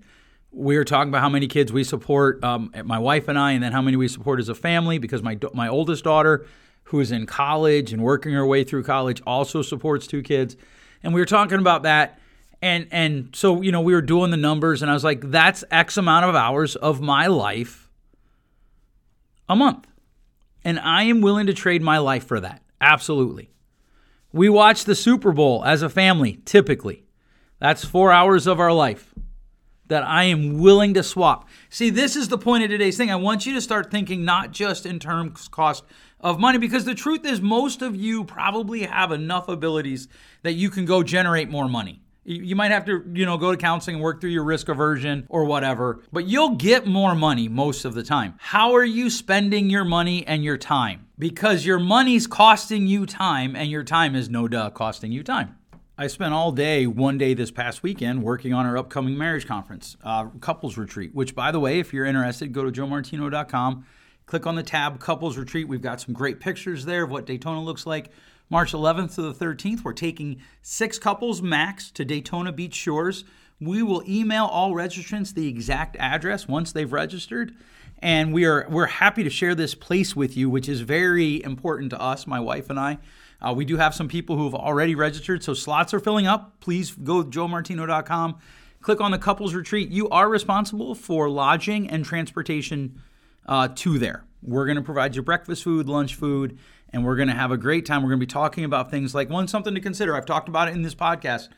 we 0.50 0.76
were 0.76 0.84
talking 0.84 1.08
about 1.08 1.20
how 1.20 1.28
many 1.28 1.46
kids 1.46 1.72
we 1.72 1.84
support, 1.84 2.42
um, 2.42 2.72
my 2.84 2.98
wife 2.98 3.28
and 3.28 3.38
I, 3.38 3.52
and 3.52 3.62
then 3.62 3.72
how 3.72 3.82
many 3.82 3.96
we 3.96 4.08
support 4.08 4.40
as 4.40 4.48
a 4.48 4.54
family. 4.54 4.98
Because 4.98 5.22
my 5.22 5.38
my 5.54 5.68
oldest 5.68 6.04
daughter, 6.04 6.46
who 6.84 7.00
is 7.00 7.12
in 7.12 7.26
college 7.26 7.92
and 7.92 8.02
working 8.02 8.32
her 8.32 8.46
way 8.46 8.64
through 8.64 8.84
college, 8.84 9.22
also 9.26 9.62
supports 9.62 10.06
two 10.06 10.22
kids, 10.22 10.56
and 11.02 11.14
we 11.14 11.20
were 11.20 11.26
talking 11.26 11.58
about 11.58 11.82
that. 11.84 12.18
And 12.60 12.88
and 12.90 13.30
so 13.34 13.62
you 13.62 13.70
know 13.70 13.80
we 13.80 13.94
were 13.94 14.02
doing 14.02 14.30
the 14.30 14.36
numbers, 14.36 14.82
and 14.82 14.90
I 14.90 14.94
was 14.94 15.04
like, 15.04 15.30
that's 15.30 15.62
X 15.70 15.96
amount 15.96 16.24
of 16.24 16.34
hours 16.34 16.76
of 16.76 17.00
my 17.00 17.28
life 17.28 17.88
a 19.48 19.54
month, 19.54 19.86
and 20.64 20.78
I 20.80 21.04
am 21.04 21.20
willing 21.20 21.46
to 21.46 21.54
trade 21.54 21.82
my 21.82 21.98
life 21.98 22.26
for 22.26 22.40
that. 22.40 22.62
Absolutely. 22.80 23.50
We 24.32 24.50
watch 24.50 24.84
the 24.84 24.94
Super 24.94 25.32
Bowl 25.32 25.64
as 25.64 25.80
a 25.82 25.88
family, 25.88 26.40
typically. 26.44 27.04
That's 27.60 27.84
four 27.84 28.12
hours 28.12 28.46
of 28.46 28.60
our 28.60 28.72
life 28.72 29.14
that 29.86 30.02
I 30.02 30.24
am 30.24 30.58
willing 30.58 30.94
to 30.94 31.02
swap. 31.02 31.48
See, 31.70 31.88
this 31.88 32.14
is 32.14 32.28
the 32.28 32.36
point 32.36 32.62
of 32.62 32.68
today's 32.68 32.98
thing. 32.98 33.10
I 33.10 33.16
want 33.16 33.46
you 33.46 33.54
to 33.54 33.60
start 33.60 33.90
thinking 33.90 34.24
not 34.24 34.52
just 34.52 34.84
in 34.84 34.98
terms 34.98 35.48
cost 35.48 35.82
of 36.20 36.38
money 36.38 36.58
because 36.58 36.84
the 36.84 36.94
truth 36.94 37.24
is 37.24 37.40
most 37.40 37.80
of 37.80 37.96
you 37.96 38.22
probably 38.24 38.82
have 38.82 39.12
enough 39.12 39.48
abilities 39.48 40.08
that 40.42 40.52
you 40.52 40.68
can 40.68 40.84
go 40.84 41.02
generate 41.02 41.48
more 41.48 41.68
money. 41.68 42.02
You 42.24 42.54
might 42.54 42.70
have 42.70 42.84
to, 42.84 43.02
you 43.14 43.24
know, 43.24 43.38
go 43.38 43.52
to 43.52 43.56
counseling 43.56 43.96
and 43.96 44.04
work 44.04 44.20
through 44.20 44.30
your 44.30 44.44
risk 44.44 44.68
aversion 44.68 45.26
or 45.30 45.46
whatever, 45.46 46.02
but 46.12 46.26
you'll 46.26 46.56
get 46.56 46.86
more 46.86 47.14
money 47.14 47.48
most 47.48 47.86
of 47.86 47.94
the 47.94 48.02
time. 48.02 48.34
How 48.36 48.74
are 48.74 48.84
you 48.84 49.08
spending 49.08 49.70
your 49.70 49.84
money 49.84 50.26
and 50.26 50.44
your 50.44 50.58
time? 50.58 51.07
Because 51.18 51.66
your 51.66 51.80
money's 51.80 52.28
costing 52.28 52.86
you 52.86 53.04
time 53.04 53.56
and 53.56 53.68
your 53.68 53.82
time 53.82 54.14
is 54.14 54.30
no 54.30 54.46
duh 54.46 54.70
costing 54.70 55.10
you 55.10 55.24
time. 55.24 55.56
I 56.00 56.06
spent 56.06 56.32
all 56.32 56.52
day, 56.52 56.86
one 56.86 57.18
day 57.18 57.34
this 57.34 57.50
past 57.50 57.82
weekend, 57.82 58.22
working 58.22 58.54
on 58.54 58.64
our 58.64 58.78
upcoming 58.78 59.18
marriage 59.18 59.44
conference, 59.44 59.96
uh, 60.04 60.26
couples 60.40 60.78
retreat. 60.78 61.12
Which, 61.12 61.34
by 61.34 61.50
the 61.50 61.58
way, 61.58 61.80
if 61.80 61.92
you're 61.92 62.04
interested, 62.04 62.52
go 62.52 62.70
to 62.70 62.70
joemartino.com, 62.70 63.84
click 64.26 64.46
on 64.46 64.54
the 64.54 64.62
tab 64.62 65.00
couples 65.00 65.36
retreat. 65.36 65.66
We've 65.66 65.82
got 65.82 66.00
some 66.00 66.14
great 66.14 66.38
pictures 66.38 66.84
there 66.84 67.02
of 67.02 67.10
what 67.10 67.26
Daytona 67.26 67.64
looks 67.64 67.84
like. 67.84 68.12
March 68.48 68.72
11th 68.72 69.16
to 69.16 69.22
the 69.22 69.34
13th, 69.34 69.82
we're 69.82 69.92
taking 69.92 70.40
six 70.62 71.00
couples 71.00 71.42
max 71.42 71.90
to 71.90 72.04
Daytona 72.04 72.52
Beach 72.52 72.76
Shores. 72.76 73.24
We 73.60 73.82
will 73.82 74.02
email 74.08 74.44
all 74.44 74.72
registrants 74.72 75.34
the 75.34 75.48
exact 75.48 75.96
address 75.98 76.46
once 76.46 76.72
they've 76.72 76.92
registered 76.92 77.54
and 78.00 78.32
we 78.32 78.44
are 78.44 78.66
we're 78.70 78.86
happy 78.86 79.24
to 79.24 79.30
share 79.30 79.54
this 79.54 79.74
place 79.74 80.14
with 80.14 80.36
you 80.36 80.48
which 80.48 80.68
is 80.68 80.82
very 80.82 81.42
important 81.42 81.90
to 81.90 82.00
us 82.00 82.26
my 82.26 82.38
wife 82.38 82.70
and 82.70 82.78
I 82.78 82.98
Uh, 83.40 83.52
we 83.56 83.64
do 83.64 83.76
have 83.76 83.94
some 83.94 84.08
people 84.08 84.36
who 84.36 84.44
have 84.44 84.54
already 84.54 84.96
registered, 84.96 85.44
so 85.44 85.54
slots 85.54 85.94
are 85.94 86.00
filling 86.00 86.26
up. 86.26 86.58
Please 86.60 86.90
go 86.90 87.22
to 87.22 87.30
joemartino.com, 87.30 88.36
click 88.80 89.00
on 89.00 89.12
the 89.12 89.18
couples 89.18 89.54
retreat. 89.54 89.90
You 89.90 90.08
are 90.08 90.28
responsible 90.28 90.96
for 90.96 91.28
lodging 91.30 91.88
and 91.88 92.04
transportation 92.04 93.00
uh, 93.46 93.68
to 93.76 93.98
there. 93.98 94.24
We're 94.42 94.66
going 94.66 94.76
to 94.76 94.82
provide 94.82 95.14
you 95.14 95.22
breakfast 95.22 95.62
food, 95.62 95.88
lunch 95.88 96.16
food, 96.16 96.58
and 96.92 97.04
we're 97.04 97.14
going 97.14 97.28
to 97.28 97.34
have 97.34 97.52
a 97.52 97.56
great 97.56 97.86
time. 97.86 98.02
We're 98.02 98.10
going 98.10 98.20
to 98.20 98.26
be 98.26 98.32
talking 98.32 98.64
about 98.64 98.90
things 98.90 99.14
like 99.14 99.30
one, 99.30 99.46
something 99.46 99.74
to 99.74 99.80
consider. 99.80 100.16
I've 100.16 100.26
talked 100.26 100.48
about 100.48 100.66
it 100.68 100.74
in 100.74 100.82
this 100.82 100.96
podcast. 100.96 101.48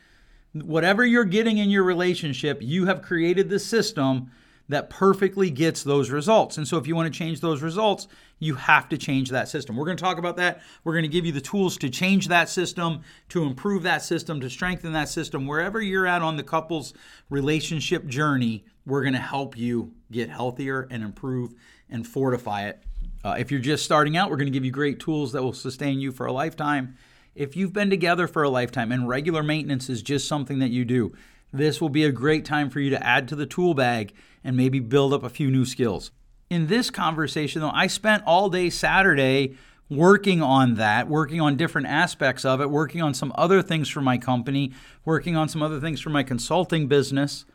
Whatever 0.53 1.05
you're 1.05 1.23
getting 1.23 1.57
in 1.57 1.69
your 1.69 1.83
relationship, 1.83 2.59
you 2.61 2.85
have 2.87 3.01
created 3.01 3.49
the 3.49 3.59
system 3.59 4.31
that 4.71 4.89
perfectly 4.89 5.49
gets 5.49 5.83
those 5.83 6.09
results. 6.09 6.57
And 6.57 6.65
so 6.65 6.77
if 6.77 6.87
you 6.87 6.95
want 6.95 7.11
to 7.11 7.17
change 7.17 7.41
those 7.41 7.61
results, 7.61 8.07
you 8.39 8.55
have 8.55 8.87
to 8.89 8.97
change 8.97 9.29
that 9.29 9.49
system. 9.49 9.75
We're 9.75 9.85
going 9.85 9.97
to 9.97 10.03
talk 10.03 10.17
about 10.17 10.37
that. 10.37 10.61
We're 10.83 10.93
going 10.93 11.03
to 11.03 11.09
give 11.09 11.25
you 11.25 11.33
the 11.33 11.41
tools 11.41 11.77
to 11.79 11.89
change 11.89 12.29
that 12.29 12.47
system, 12.47 13.01
to 13.29 13.43
improve 13.43 13.83
that 13.83 14.01
system, 14.01 14.39
to 14.39 14.49
strengthen 14.49 14.93
that 14.93 15.09
system. 15.09 15.45
Wherever 15.45 15.81
you're 15.81 16.07
at 16.07 16.21
on 16.21 16.37
the 16.37 16.43
couple's 16.43 16.93
relationship 17.29 18.07
journey, 18.07 18.63
we're 18.85 19.01
going 19.01 19.13
to 19.13 19.19
help 19.19 19.57
you 19.57 19.93
get 20.09 20.29
healthier 20.29 20.87
and 20.89 21.03
improve 21.03 21.53
and 21.89 22.07
fortify 22.07 22.67
it. 22.67 22.81
Uh, 23.23 23.35
if 23.37 23.51
you're 23.51 23.59
just 23.59 23.83
starting 23.83 24.15
out, 24.15 24.29
we're 24.29 24.37
going 24.37 24.47
to 24.47 24.53
give 24.53 24.65
you 24.65 24.71
great 24.71 24.99
tools 24.99 25.33
that 25.33 25.43
will 25.43 25.53
sustain 25.53 25.99
you 25.99 26.13
for 26.13 26.25
a 26.25 26.31
lifetime. 26.31 26.97
If 27.33 27.55
you've 27.55 27.71
been 27.71 27.89
together 27.89 28.27
for 28.27 28.43
a 28.43 28.49
lifetime 28.49 28.91
and 28.91 29.07
regular 29.07 29.41
maintenance 29.41 29.89
is 29.89 30.01
just 30.01 30.27
something 30.27 30.59
that 30.59 30.69
you 30.69 30.83
do, 30.83 31.13
this 31.53 31.79
will 31.79 31.89
be 31.89 32.03
a 32.03 32.11
great 32.11 32.43
time 32.43 32.69
for 32.69 32.79
you 32.81 32.89
to 32.89 33.05
add 33.05 33.27
to 33.29 33.35
the 33.35 33.45
tool 33.45 33.73
bag 33.73 34.13
and 34.43 34.57
maybe 34.57 34.79
build 34.79 35.13
up 35.13 35.23
a 35.23 35.29
few 35.29 35.49
new 35.49 35.63
skills. 35.63 36.11
In 36.49 36.67
this 36.67 36.89
conversation, 36.89 37.61
though, 37.61 37.71
I 37.73 37.87
spent 37.87 38.23
all 38.25 38.49
day 38.49 38.69
Saturday 38.69 39.55
working 39.89 40.41
on 40.41 40.75
that, 40.75 41.07
working 41.07 41.39
on 41.39 41.55
different 41.55 41.87
aspects 41.87 42.43
of 42.43 42.59
it, 42.59 42.69
working 42.69 43.01
on 43.01 43.13
some 43.13 43.31
other 43.35 43.61
things 43.61 43.87
for 43.87 44.01
my 44.01 44.17
company, 44.17 44.73
working 45.05 45.37
on 45.37 45.47
some 45.47 45.63
other 45.63 45.79
things 45.79 46.01
for 46.01 46.09
my 46.09 46.23
consulting 46.23 46.87
business. 46.87 47.45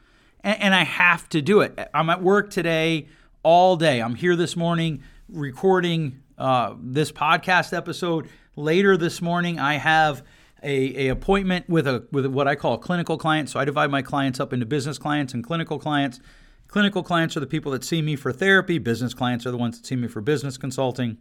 And, 0.41 0.61
and 0.61 0.75
I 0.75 0.85
have 0.85 1.29
to 1.31 1.43
do 1.43 1.61
it. 1.61 1.79
I'm 1.93 2.09
at 2.09 2.23
work 2.23 2.51
today 2.51 3.09
all 3.43 3.77
day. 3.77 4.01
I'm 4.01 4.15
here 4.15 4.37
this 4.37 4.57
morning 4.57 5.03
recording 5.29 6.23
uh, 6.39 6.75
this 6.79 7.13
podcast 7.13 7.77
episode. 7.77 8.29
Later 8.57 8.97
this 8.97 9.21
morning, 9.21 9.59
I 9.61 9.75
have 9.75 10.25
a, 10.63 11.07
a 11.07 11.09
appointment 11.09 11.69
with 11.69 11.87
a 11.87 12.07
with 12.11 12.25
what 12.25 12.49
I 12.49 12.55
call 12.55 12.73
a 12.73 12.79
clinical 12.79 13.19
client. 13.19 13.51
So 13.51 13.61
I 13.61 13.67
divide 13.67 13.91
my 13.91 14.01
clients 14.01 14.41
up 14.41 14.53
into 14.55 14.65
business 14.65 14.97
clients 14.97 15.35
and 15.35 15.45
clinical 15.45 15.79
clients. 15.79 16.21
Clinical 16.67 17.03
clients 17.03 17.37
are 17.37 17.41
the 17.41 17.47
people 17.47 17.71
that 17.73 17.85
see 17.85 18.01
me 18.01 18.17
for 18.17 18.33
therapy. 18.33 18.79
Business 18.79 19.13
clients 19.13 19.47
are 19.47 19.51
the 19.51 19.59
ones 19.59 19.79
that 19.79 19.87
see 19.87 19.95
me 19.95 20.09
for 20.09 20.23
business 20.23 20.57
consulting. 20.57 21.19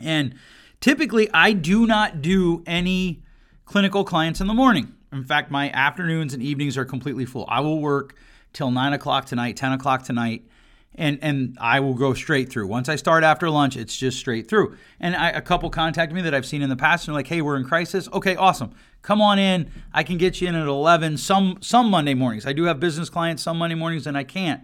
And 0.00 0.36
typically, 0.80 1.28
I 1.34 1.52
do 1.52 1.84
not 1.86 2.22
do 2.22 2.62
any 2.64 3.22
clinical 3.64 4.04
clients 4.04 4.40
in 4.40 4.46
the 4.46 4.54
morning. 4.54 4.94
In 5.12 5.24
fact, 5.24 5.50
my 5.50 5.70
afternoons 5.72 6.32
and 6.32 6.42
evenings 6.42 6.78
are 6.78 6.84
completely 6.84 7.26
full. 7.26 7.44
I 7.48 7.60
will 7.60 7.80
work 7.80 8.14
till 8.52 8.70
nine 8.70 8.92
o'clock 8.92 9.26
tonight, 9.26 9.56
10 9.56 9.72
o'clock 9.72 10.04
tonight, 10.04 10.46
and 10.94 11.18
and 11.22 11.56
I 11.60 11.80
will 11.80 11.94
go 11.94 12.14
straight 12.14 12.50
through. 12.50 12.66
Once 12.66 12.88
I 12.88 12.96
start 12.96 13.24
after 13.24 13.48
lunch, 13.48 13.76
it's 13.76 13.96
just 13.96 14.18
straight 14.18 14.48
through. 14.48 14.76
And 14.98 15.14
I, 15.14 15.30
a 15.30 15.40
couple 15.40 15.70
contacted 15.70 16.14
me 16.14 16.22
that 16.22 16.34
I've 16.34 16.46
seen 16.46 16.62
in 16.62 16.68
the 16.68 16.76
past 16.76 17.06
and 17.06 17.14
they're 17.14 17.18
like, 17.18 17.28
"Hey, 17.28 17.42
we're 17.42 17.56
in 17.56 17.64
crisis. 17.64 18.08
Okay, 18.12 18.36
awesome. 18.36 18.72
Come 19.02 19.22
on 19.22 19.38
in. 19.38 19.70
I 19.94 20.02
can 20.02 20.18
get 20.18 20.40
you 20.40 20.48
in 20.48 20.54
at 20.54 20.66
11 20.66 21.16
some 21.16 21.58
some 21.60 21.90
Monday 21.90 22.14
mornings. 22.14 22.46
I 22.46 22.52
do 22.52 22.64
have 22.64 22.80
business 22.80 23.08
clients 23.08 23.42
some 23.42 23.58
Monday 23.58 23.76
mornings 23.76 24.06
and 24.06 24.16
I 24.16 24.24
can't. 24.24 24.62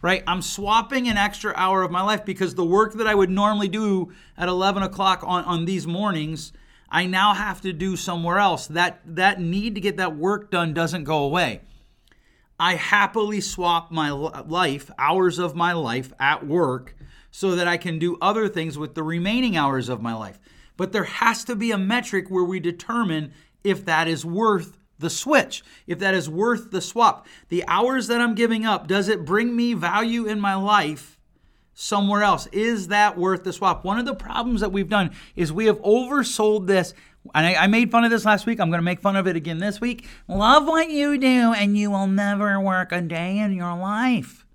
Right? 0.00 0.22
I'm 0.28 0.42
swapping 0.42 1.08
an 1.08 1.16
extra 1.16 1.52
hour 1.56 1.82
of 1.82 1.90
my 1.90 2.02
life 2.02 2.24
because 2.24 2.54
the 2.54 2.64
work 2.64 2.94
that 2.94 3.08
I 3.08 3.14
would 3.14 3.30
normally 3.30 3.66
do 3.66 4.12
at 4.36 4.48
11 4.48 4.82
o'clock 4.82 5.22
on 5.24 5.44
on 5.44 5.64
these 5.64 5.86
mornings, 5.86 6.52
I 6.90 7.06
now 7.06 7.34
have 7.34 7.60
to 7.62 7.72
do 7.72 7.96
somewhere 7.96 8.38
else. 8.38 8.66
That 8.66 9.00
that 9.06 9.40
need 9.40 9.74
to 9.74 9.80
get 9.80 9.96
that 9.96 10.16
work 10.16 10.50
done 10.50 10.74
doesn't 10.74 11.04
go 11.04 11.24
away. 11.24 11.62
I 12.58 12.74
happily 12.74 13.40
swap 13.40 13.90
my 13.90 14.10
life, 14.10 14.90
hours 14.98 15.38
of 15.38 15.54
my 15.54 15.72
life 15.72 16.12
at 16.18 16.46
work, 16.46 16.96
so 17.30 17.54
that 17.54 17.68
I 17.68 17.76
can 17.76 17.98
do 17.98 18.18
other 18.20 18.48
things 18.48 18.76
with 18.76 18.94
the 18.94 19.02
remaining 19.02 19.56
hours 19.56 19.88
of 19.88 20.02
my 20.02 20.14
life. 20.14 20.40
But 20.76 20.92
there 20.92 21.04
has 21.04 21.44
to 21.44 21.54
be 21.54 21.70
a 21.70 21.78
metric 21.78 22.28
where 22.28 22.44
we 22.44 22.60
determine 22.60 23.32
if 23.62 23.84
that 23.84 24.08
is 24.08 24.24
worth 24.24 24.78
the 24.98 25.10
switch, 25.10 25.62
if 25.86 25.98
that 26.00 26.14
is 26.14 26.28
worth 26.28 26.70
the 26.70 26.80
swap. 26.80 27.26
The 27.48 27.64
hours 27.68 28.08
that 28.08 28.20
I'm 28.20 28.34
giving 28.34 28.66
up, 28.66 28.88
does 28.88 29.08
it 29.08 29.24
bring 29.24 29.54
me 29.54 29.74
value 29.74 30.26
in 30.26 30.40
my 30.40 30.54
life 30.54 31.18
somewhere 31.74 32.22
else? 32.22 32.48
Is 32.48 32.88
that 32.88 33.16
worth 33.16 33.44
the 33.44 33.52
swap? 33.52 33.84
One 33.84 33.98
of 33.98 34.06
the 34.06 34.14
problems 34.14 34.60
that 34.60 34.72
we've 34.72 34.88
done 34.88 35.10
is 35.36 35.52
we 35.52 35.66
have 35.66 35.80
oversold 35.82 36.66
this 36.66 36.94
and 37.34 37.46
I, 37.46 37.54
I, 37.54 37.66
made 37.66 37.90
fun 37.90 38.04
of 38.04 38.10
this 38.10 38.24
last 38.24 38.46
week. 38.46 38.60
I'm 38.60 38.70
going 38.70 38.78
to 38.78 38.84
make 38.84 39.00
fun 39.00 39.16
of 39.16 39.26
it 39.26 39.36
again 39.36 39.58
this 39.58 39.80
week. 39.80 40.06
Love 40.28 40.66
what 40.66 40.90
you 40.90 41.18
do, 41.18 41.52
and 41.52 41.76
you 41.76 41.90
will 41.90 42.06
never 42.06 42.60
work 42.60 42.92
a 42.92 43.00
day 43.00 43.38
in 43.38 43.52
your 43.52 43.76
life. 43.76 44.46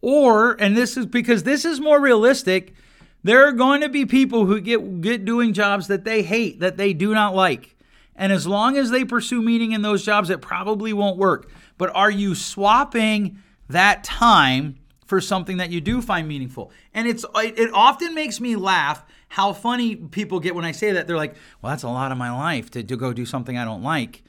Or, 0.00 0.52
and 0.60 0.76
this 0.76 0.96
is 0.96 1.06
because 1.06 1.42
this 1.42 1.64
is 1.64 1.80
more 1.80 2.00
realistic, 2.00 2.74
there 3.22 3.46
are 3.46 3.52
going 3.52 3.80
to 3.80 3.88
be 3.88 4.06
people 4.06 4.46
who 4.46 4.60
get, 4.60 5.00
get 5.00 5.24
doing 5.24 5.52
jobs 5.52 5.88
that 5.88 6.04
they 6.04 6.22
hate, 6.22 6.60
that 6.60 6.76
they 6.76 6.92
do 6.92 7.14
not 7.14 7.34
like. 7.34 7.76
And 8.14 8.32
as 8.32 8.46
long 8.46 8.76
as 8.76 8.90
they 8.90 9.04
pursue 9.04 9.40
meaning 9.40 9.72
in 9.72 9.82
those 9.82 10.04
jobs, 10.04 10.30
it 10.30 10.40
probably 10.40 10.92
won't 10.92 11.16
work. 11.16 11.50
But 11.78 11.94
are 11.94 12.10
you 12.10 12.34
swapping 12.34 13.38
that 13.68 14.02
time 14.02 14.78
for 15.06 15.20
something 15.20 15.58
that 15.58 15.70
you 15.70 15.80
do 15.80 16.02
find 16.02 16.26
meaningful? 16.26 16.72
And 16.92 17.06
it's 17.06 17.24
it 17.36 17.72
often 17.72 18.14
makes 18.14 18.40
me 18.40 18.56
laugh 18.56 19.04
how 19.28 19.52
funny 19.52 19.96
people 19.96 20.40
get 20.40 20.54
when 20.54 20.64
I 20.64 20.72
say 20.72 20.92
that. 20.92 21.06
They're 21.06 21.16
like, 21.16 21.34
well, 21.62 21.70
that's 21.70 21.82
a 21.82 21.88
lot 21.88 22.12
of 22.12 22.18
my 22.18 22.30
life 22.30 22.70
to, 22.72 22.82
to 22.82 22.96
go 22.96 23.12
do 23.12 23.26
something 23.26 23.56
I 23.56 23.64
don't 23.64 23.82
like. 23.82 24.22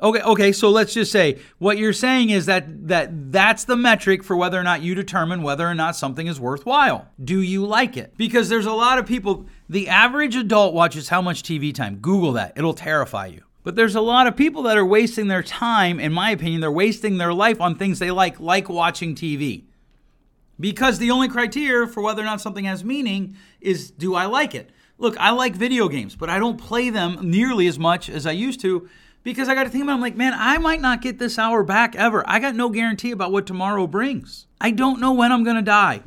Okay, 0.00 0.20
okay, 0.20 0.52
so 0.52 0.68
let's 0.68 0.92
just 0.92 1.10
say 1.10 1.38
what 1.56 1.78
you're 1.78 1.94
saying 1.94 2.28
is 2.28 2.44
that 2.46 2.88
that 2.88 3.32
that's 3.32 3.64
the 3.64 3.76
metric 3.76 4.22
for 4.22 4.36
whether 4.36 4.60
or 4.60 4.62
not 4.62 4.82
you 4.82 4.94
determine 4.94 5.42
whether 5.42 5.66
or 5.66 5.74
not 5.74 5.96
something 5.96 6.26
is 6.26 6.38
worthwhile. 6.38 7.08
Do 7.22 7.40
you 7.40 7.64
like 7.64 7.96
it? 7.96 8.12
Because 8.18 8.50
there's 8.50 8.66
a 8.66 8.72
lot 8.72 8.98
of 8.98 9.06
people 9.06 9.46
the 9.70 9.88
average 9.88 10.36
adult 10.36 10.74
watches 10.74 11.08
how 11.08 11.22
much 11.22 11.42
TV 11.42 11.74
time. 11.74 11.96
Google 11.96 12.32
that. 12.32 12.52
It'll 12.56 12.74
terrify 12.74 13.26
you. 13.26 13.42
But 13.66 13.74
there's 13.74 13.96
a 13.96 14.00
lot 14.00 14.28
of 14.28 14.36
people 14.36 14.62
that 14.62 14.76
are 14.76 14.86
wasting 14.86 15.26
their 15.26 15.42
time, 15.42 15.98
in 15.98 16.12
my 16.12 16.30
opinion, 16.30 16.60
they're 16.60 16.70
wasting 16.70 17.18
their 17.18 17.32
life 17.32 17.60
on 17.60 17.74
things 17.74 17.98
they 17.98 18.12
like, 18.12 18.38
like 18.38 18.68
watching 18.68 19.16
TV. 19.16 19.64
Because 20.58 20.98
the 20.98 21.10
only 21.10 21.28
criteria 21.28 21.86
for 21.86 22.02
whether 22.02 22.22
or 22.22 22.24
not 22.24 22.40
something 22.40 22.64
has 22.64 22.84
meaning 22.84 23.36
is 23.60 23.90
do 23.90 24.14
I 24.14 24.26
like 24.26 24.54
it? 24.54 24.70
Look, 24.98 25.16
I 25.18 25.30
like 25.30 25.54
video 25.54 25.88
games, 25.88 26.16
but 26.16 26.30
I 26.30 26.38
don't 26.38 26.56
play 26.56 26.88
them 26.88 27.18
nearly 27.22 27.66
as 27.66 27.78
much 27.78 28.08
as 28.08 28.26
I 28.26 28.32
used 28.32 28.60
to 28.60 28.88
because 29.22 29.48
I 29.48 29.54
got 29.54 29.64
to 29.64 29.70
think 29.70 29.82
about 29.84 29.92
it. 29.92 29.94
I'm 29.96 30.00
like, 30.00 30.16
man, 30.16 30.32
I 30.34 30.56
might 30.58 30.80
not 30.80 31.02
get 31.02 31.18
this 31.18 31.38
hour 31.38 31.62
back 31.62 31.94
ever. 31.94 32.24
I 32.26 32.38
got 32.38 32.54
no 32.54 32.70
guarantee 32.70 33.10
about 33.10 33.32
what 33.32 33.46
tomorrow 33.46 33.86
brings. 33.86 34.46
I 34.60 34.70
don't 34.70 35.00
know 35.00 35.12
when 35.12 35.32
I'm 35.32 35.44
going 35.44 35.56
to 35.56 35.62
die. 35.62 36.02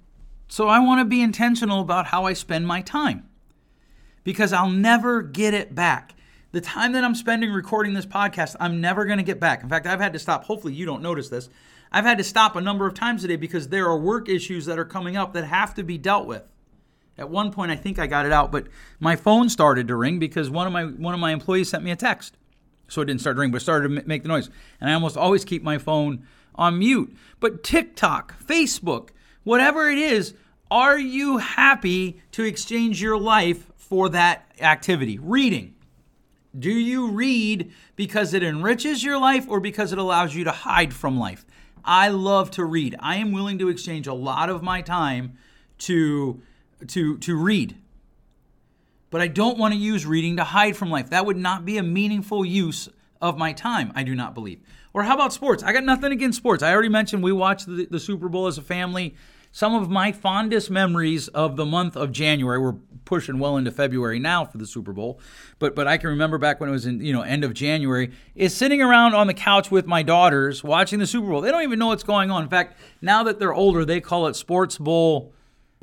So 0.48 0.68
I 0.68 0.80
want 0.80 1.02
to 1.02 1.06
be 1.06 1.22
intentional 1.22 1.82
about 1.82 2.08
how 2.08 2.26
I 2.26 2.34
spend 2.34 2.66
my 2.66 2.82
time 2.82 3.30
because 4.24 4.52
I'll 4.52 4.70
never 4.72 5.22
get 5.22 5.54
it 5.54 5.76
back. 5.76 6.16
The 6.52 6.62
time 6.62 6.94
that 6.94 7.04
I'm 7.04 7.14
spending 7.14 7.52
recording 7.52 7.94
this 7.94 8.08
podcast, 8.08 8.56
I'm 8.60 8.82
never 8.82 9.06
going 9.06 9.20
to 9.20 9.24
get 9.24 9.40
back. 9.40 9.62
In 9.62 9.70
fact, 9.70 9.86
I've 9.86 10.00
had 10.00 10.14
to 10.14 10.20
stop. 10.20 10.46
Hopefully, 10.46 10.74
you 10.74 10.88
don't 10.88 11.04
notice 11.04 11.30
this. 11.30 11.50
I've 11.92 12.06
had 12.06 12.18
to 12.20 12.24
stop 12.24 12.56
a 12.56 12.62
number 12.62 12.86
of 12.86 12.94
times 12.94 13.22
today 13.22 13.36
because 13.36 13.70
there 13.70 13.88
are 13.88 13.98
work 13.98 14.30
issues 14.30 14.66
that 14.66 14.78
are 14.78 14.86
coming 14.86 15.18
up 15.18 15.34
that 15.34 15.46
have 15.46 15.74
to 15.76 15.84
be 15.84 15.98
dealt 15.98 16.28
with. 16.28 16.44
At 17.18 17.30
one 17.30 17.52
point, 17.52 17.72
I 17.72 17.76
think 17.76 18.00
I 18.00 18.08
got 18.08 18.26
it 18.26 18.32
out, 18.32 18.52
but 18.52 18.68
my 19.00 19.16
phone 19.16 19.50
started 19.50 19.88
to 19.90 19.96
ring 19.96 20.20
because 20.20 20.50
one 20.50 20.68
of 20.68 20.74
my 20.74 20.86
one 20.86 21.14
of 21.14 21.20
my 21.20 21.32
employees 21.32 21.70
sent 21.70 21.84
me 21.84 21.92
a 21.92 21.96
text. 21.96 22.38
So 22.88 23.02
it 23.02 23.06
didn't 23.06 23.22
start 23.22 23.36
to 23.36 23.42
ring, 23.42 23.52
but 23.52 23.62
started 23.62 23.90
to 23.90 24.08
make 24.08 24.24
the 24.24 24.30
noise. 24.30 24.50
And 24.80 24.90
I 24.90 24.94
almost 24.94 25.18
always 25.18 25.44
keep 25.44 25.62
my 25.62 25.78
phone 25.78 26.26
on 26.56 26.80
mute. 26.80 27.16
But 27.40 27.64
TikTok, 27.64 28.44
Facebook, 28.44 29.10
whatever 29.44 29.90
it 29.90 29.98
is, 29.98 30.34
are 30.72 30.98
you 30.98 31.38
happy 31.38 32.22
to 32.32 32.44
exchange 32.44 33.02
your 33.02 33.18
life 33.18 33.72
for 33.76 34.10
that 34.10 34.52
activity? 34.60 35.20
Reading. 35.20 35.76
Do 36.58 36.72
you 36.72 37.12
read 37.12 37.72
because 37.96 38.34
it 38.34 38.44
enriches 38.44 39.04
your 39.04 39.20
life 39.20 39.48
or 39.48 39.60
because 39.60 39.92
it 39.92 40.00
allows 40.00 40.34
you 40.34 40.46
to 40.46 40.52
hide 40.52 40.94
from 40.94 41.20
life? 41.20 41.46
I 41.84 42.10
love 42.10 42.52
to 42.52 42.66
read. 42.66 42.96
I 43.00 43.18
am 43.18 43.32
willing 43.32 43.60
to 43.60 43.70
exchange 43.70 44.08
a 44.08 44.14
lot 44.14 44.50
of 44.50 44.64
my 44.64 44.82
time 44.82 45.38
to 45.80 46.42
to 46.88 47.18
to 47.18 47.36
read. 47.36 47.78
But 49.10 49.22
I 49.22 49.28
don't 49.28 49.58
want 49.58 49.74
to 49.74 49.80
use 49.80 50.06
reading 50.06 50.38
to 50.38 50.44
hide 50.44 50.78
from 50.78 50.90
life. 50.90 51.10
That 51.10 51.26
would 51.26 51.38
not 51.38 51.66
be 51.66 51.78
a 51.78 51.84
meaningful 51.84 52.46
use 52.46 52.90
of 53.22 53.38
my 53.38 53.54
time, 53.54 53.92
I 53.96 54.04
do 54.04 54.16
not 54.16 54.34
believe. 54.34 54.62
Or 54.94 55.04
how 55.04 55.16
about 55.16 55.34
sports? 55.34 55.64
I 55.64 55.74
got 55.74 55.84
nothing 55.84 56.12
against 56.12 56.38
sports. 56.38 56.64
I 56.64 56.72
already 56.72 56.90
mentioned 56.90 57.22
we 57.22 57.32
watched 57.32 57.68
the, 57.68 57.86
the 57.86 58.00
Super 58.00 58.30
Bowl 58.30 58.48
as 58.48 58.58
a 58.58 58.62
family. 58.62 59.16
Some 59.52 59.74
of 59.74 59.90
my 59.90 60.12
fondest 60.12 60.70
memories 60.70 61.28
of 61.30 61.56
the 61.56 61.66
month 61.66 61.96
of 61.98 62.12
January 62.12 62.60
were 62.60 62.76
pushing 63.06 63.40
well 63.40 63.58
into 63.58 63.72
February 63.72 64.20
now 64.20 64.46
for 64.46 64.60
the 64.60 64.68
Super 64.68 64.94
Bowl, 64.94 65.20
but 65.58 65.76
but 65.76 65.88
I 65.88 65.98
can 65.98 66.10
remember 66.10 66.38
back 66.38 66.60
when 66.60 66.70
it 66.70 66.72
was 66.72 66.86
in 66.86 67.02
you 67.02 67.12
know 67.12 67.22
end 67.24 67.44
of 67.44 67.54
January 67.56 68.12
is 68.36 68.56
sitting 68.56 68.82
around 68.82 69.16
on 69.16 69.26
the 69.26 69.34
couch 69.34 69.72
with 69.72 69.88
my 69.88 70.04
daughters 70.04 70.64
watching 70.64 71.00
the 71.00 71.08
Super 71.08 71.28
Bowl. 71.28 71.42
They 71.42 71.50
don't 71.50 71.64
even 71.64 71.80
know 71.80 71.88
what's 71.88 72.04
going 72.04 72.30
on. 72.30 72.44
In 72.44 72.50
fact, 72.50 72.80
now 73.02 73.24
that 73.24 73.40
they're 73.40 73.54
older, 73.54 73.84
they 73.86 74.00
call 74.00 74.28
it 74.28 74.36
Sports 74.36 74.78
Bowl. 74.78 75.34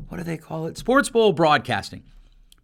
What 0.09 0.19
do 0.19 0.23
they 0.23 0.37
call 0.37 0.67
it? 0.67 0.79
Sports 0.79 1.09
Bowl 1.09 1.33
broadcasting. 1.33 2.05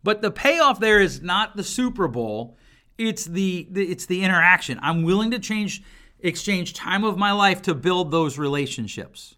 But 0.04 0.22
the 0.22 0.30
payoff 0.30 0.80
there 0.80 1.00
is 1.00 1.22
not 1.22 1.56
the 1.56 1.64
Super 1.64 2.06
Bowl. 2.06 2.56
It's 2.98 3.24
the, 3.24 3.66
the 3.70 3.84
it's 3.90 4.06
the 4.06 4.22
interaction. 4.22 4.78
I'm 4.82 5.02
willing 5.02 5.32
to 5.32 5.38
change 5.38 5.82
exchange 6.20 6.74
time 6.74 7.02
of 7.02 7.18
my 7.18 7.32
life 7.32 7.62
to 7.62 7.74
build 7.74 8.10
those 8.12 8.38
relationships. 8.38 9.34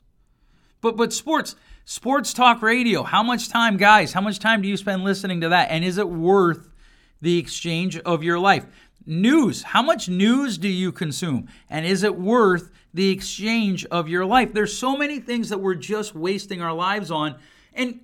But 0.84 0.98
but 0.98 1.14
sports 1.14 1.56
sports 1.86 2.34
talk 2.34 2.60
radio, 2.60 3.04
how 3.04 3.22
much 3.22 3.48
time 3.48 3.78
guys, 3.78 4.12
how 4.12 4.20
much 4.20 4.38
time 4.38 4.60
do 4.60 4.68
you 4.68 4.76
spend 4.76 5.02
listening 5.02 5.40
to 5.40 5.48
that 5.48 5.70
and 5.70 5.82
is 5.82 5.96
it 5.96 6.10
worth 6.10 6.68
the 7.22 7.38
exchange 7.38 7.96
of 8.00 8.22
your 8.22 8.38
life? 8.38 8.66
News, 9.06 9.62
how 9.62 9.80
much 9.80 10.10
news 10.10 10.58
do 10.58 10.68
you 10.68 10.92
consume 10.92 11.48
and 11.70 11.86
is 11.86 12.02
it 12.02 12.16
worth 12.16 12.70
the 12.92 13.08
exchange 13.08 13.86
of 13.86 14.10
your 14.10 14.26
life? 14.26 14.52
There's 14.52 14.76
so 14.76 14.94
many 14.94 15.20
things 15.20 15.48
that 15.48 15.58
we're 15.58 15.74
just 15.74 16.14
wasting 16.14 16.60
our 16.60 16.74
lives 16.74 17.10
on 17.10 17.36
and 17.72 18.00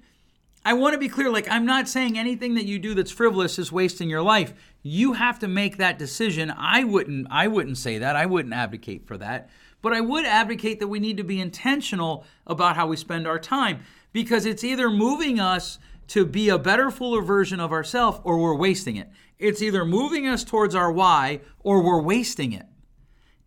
I 0.64 0.72
want 0.72 0.94
to 0.94 0.98
be 0.98 1.10
clear 1.10 1.30
like 1.30 1.50
I'm 1.50 1.66
not 1.66 1.86
saying 1.86 2.18
anything 2.18 2.54
that 2.54 2.64
you 2.64 2.78
do 2.78 2.94
that's 2.94 3.10
frivolous 3.10 3.58
is 3.58 3.70
wasting 3.70 4.08
your 4.08 4.22
life. 4.22 4.54
You 4.82 5.12
have 5.12 5.38
to 5.40 5.48
make 5.48 5.76
that 5.76 5.98
decision. 5.98 6.50
I 6.50 6.84
wouldn't 6.84 7.26
I 7.30 7.46
wouldn't 7.46 7.76
say 7.76 7.98
that. 7.98 8.16
I 8.16 8.24
wouldn't 8.24 8.54
advocate 8.54 9.06
for 9.06 9.18
that. 9.18 9.50
But 9.82 9.92
I 9.92 10.00
would 10.00 10.24
advocate 10.24 10.80
that 10.80 10.88
we 10.88 11.00
need 11.00 11.16
to 11.16 11.24
be 11.24 11.40
intentional 11.40 12.24
about 12.46 12.76
how 12.76 12.86
we 12.86 12.96
spend 12.96 13.26
our 13.26 13.38
time 13.38 13.80
because 14.12 14.44
it's 14.44 14.64
either 14.64 14.90
moving 14.90 15.40
us 15.40 15.78
to 16.08 16.26
be 16.26 16.48
a 16.48 16.58
better 16.58 16.90
fuller 16.90 17.22
version 17.22 17.60
of 17.60 17.72
ourselves 17.72 18.20
or 18.24 18.38
we're 18.38 18.56
wasting 18.56 18.96
it. 18.96 19.08
It's 19.38 19.62
either 19.62 19.84
moving 19.84 20.26
us 20.26 20.44
towards 20.44 20.74
our 20.74 20.90
why 20.92 21.40
or 21.60 21.82
we're 21.82 22.02
wasting 22.02 22.52
it. 22.52 22.66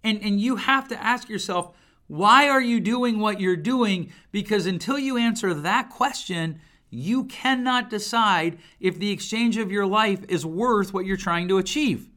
And 0.03 0.21
and 0.23 0.39
you 0.39 0.57
have 0.57 0.87
to 0.89 1.01
ask 1.01 1.29
yourself, 1.29 1.75
why 2.07 2.49
are 2.49 2.61
you 2.61 2.79
doing 2.79 3.19
what 3.19 3.39
you're 3.39 3.55
doing? 3.55 4.11
Because 4.31 4.65
until 4.65 4.99
you 4.99 5.17
answer 5.17 5.53
that 5.53 5.89
question, 5.89 6.59
you 6.89 7.25
cannot 7.25 7.89
decide 7.89 8.59
if 8.79 8.99
the 8.99 9.11
exchange 9.11 9.57
of 9.57 9.71
your 9.71 9.85
life 9.85 10.23
is 10.29 10.45
worth 10.45 10.93
what 10.93 11.05
you're 11.05 11.17
trying 11.17 11.47
to 11.47 11.57
achieve. 11.57 12.09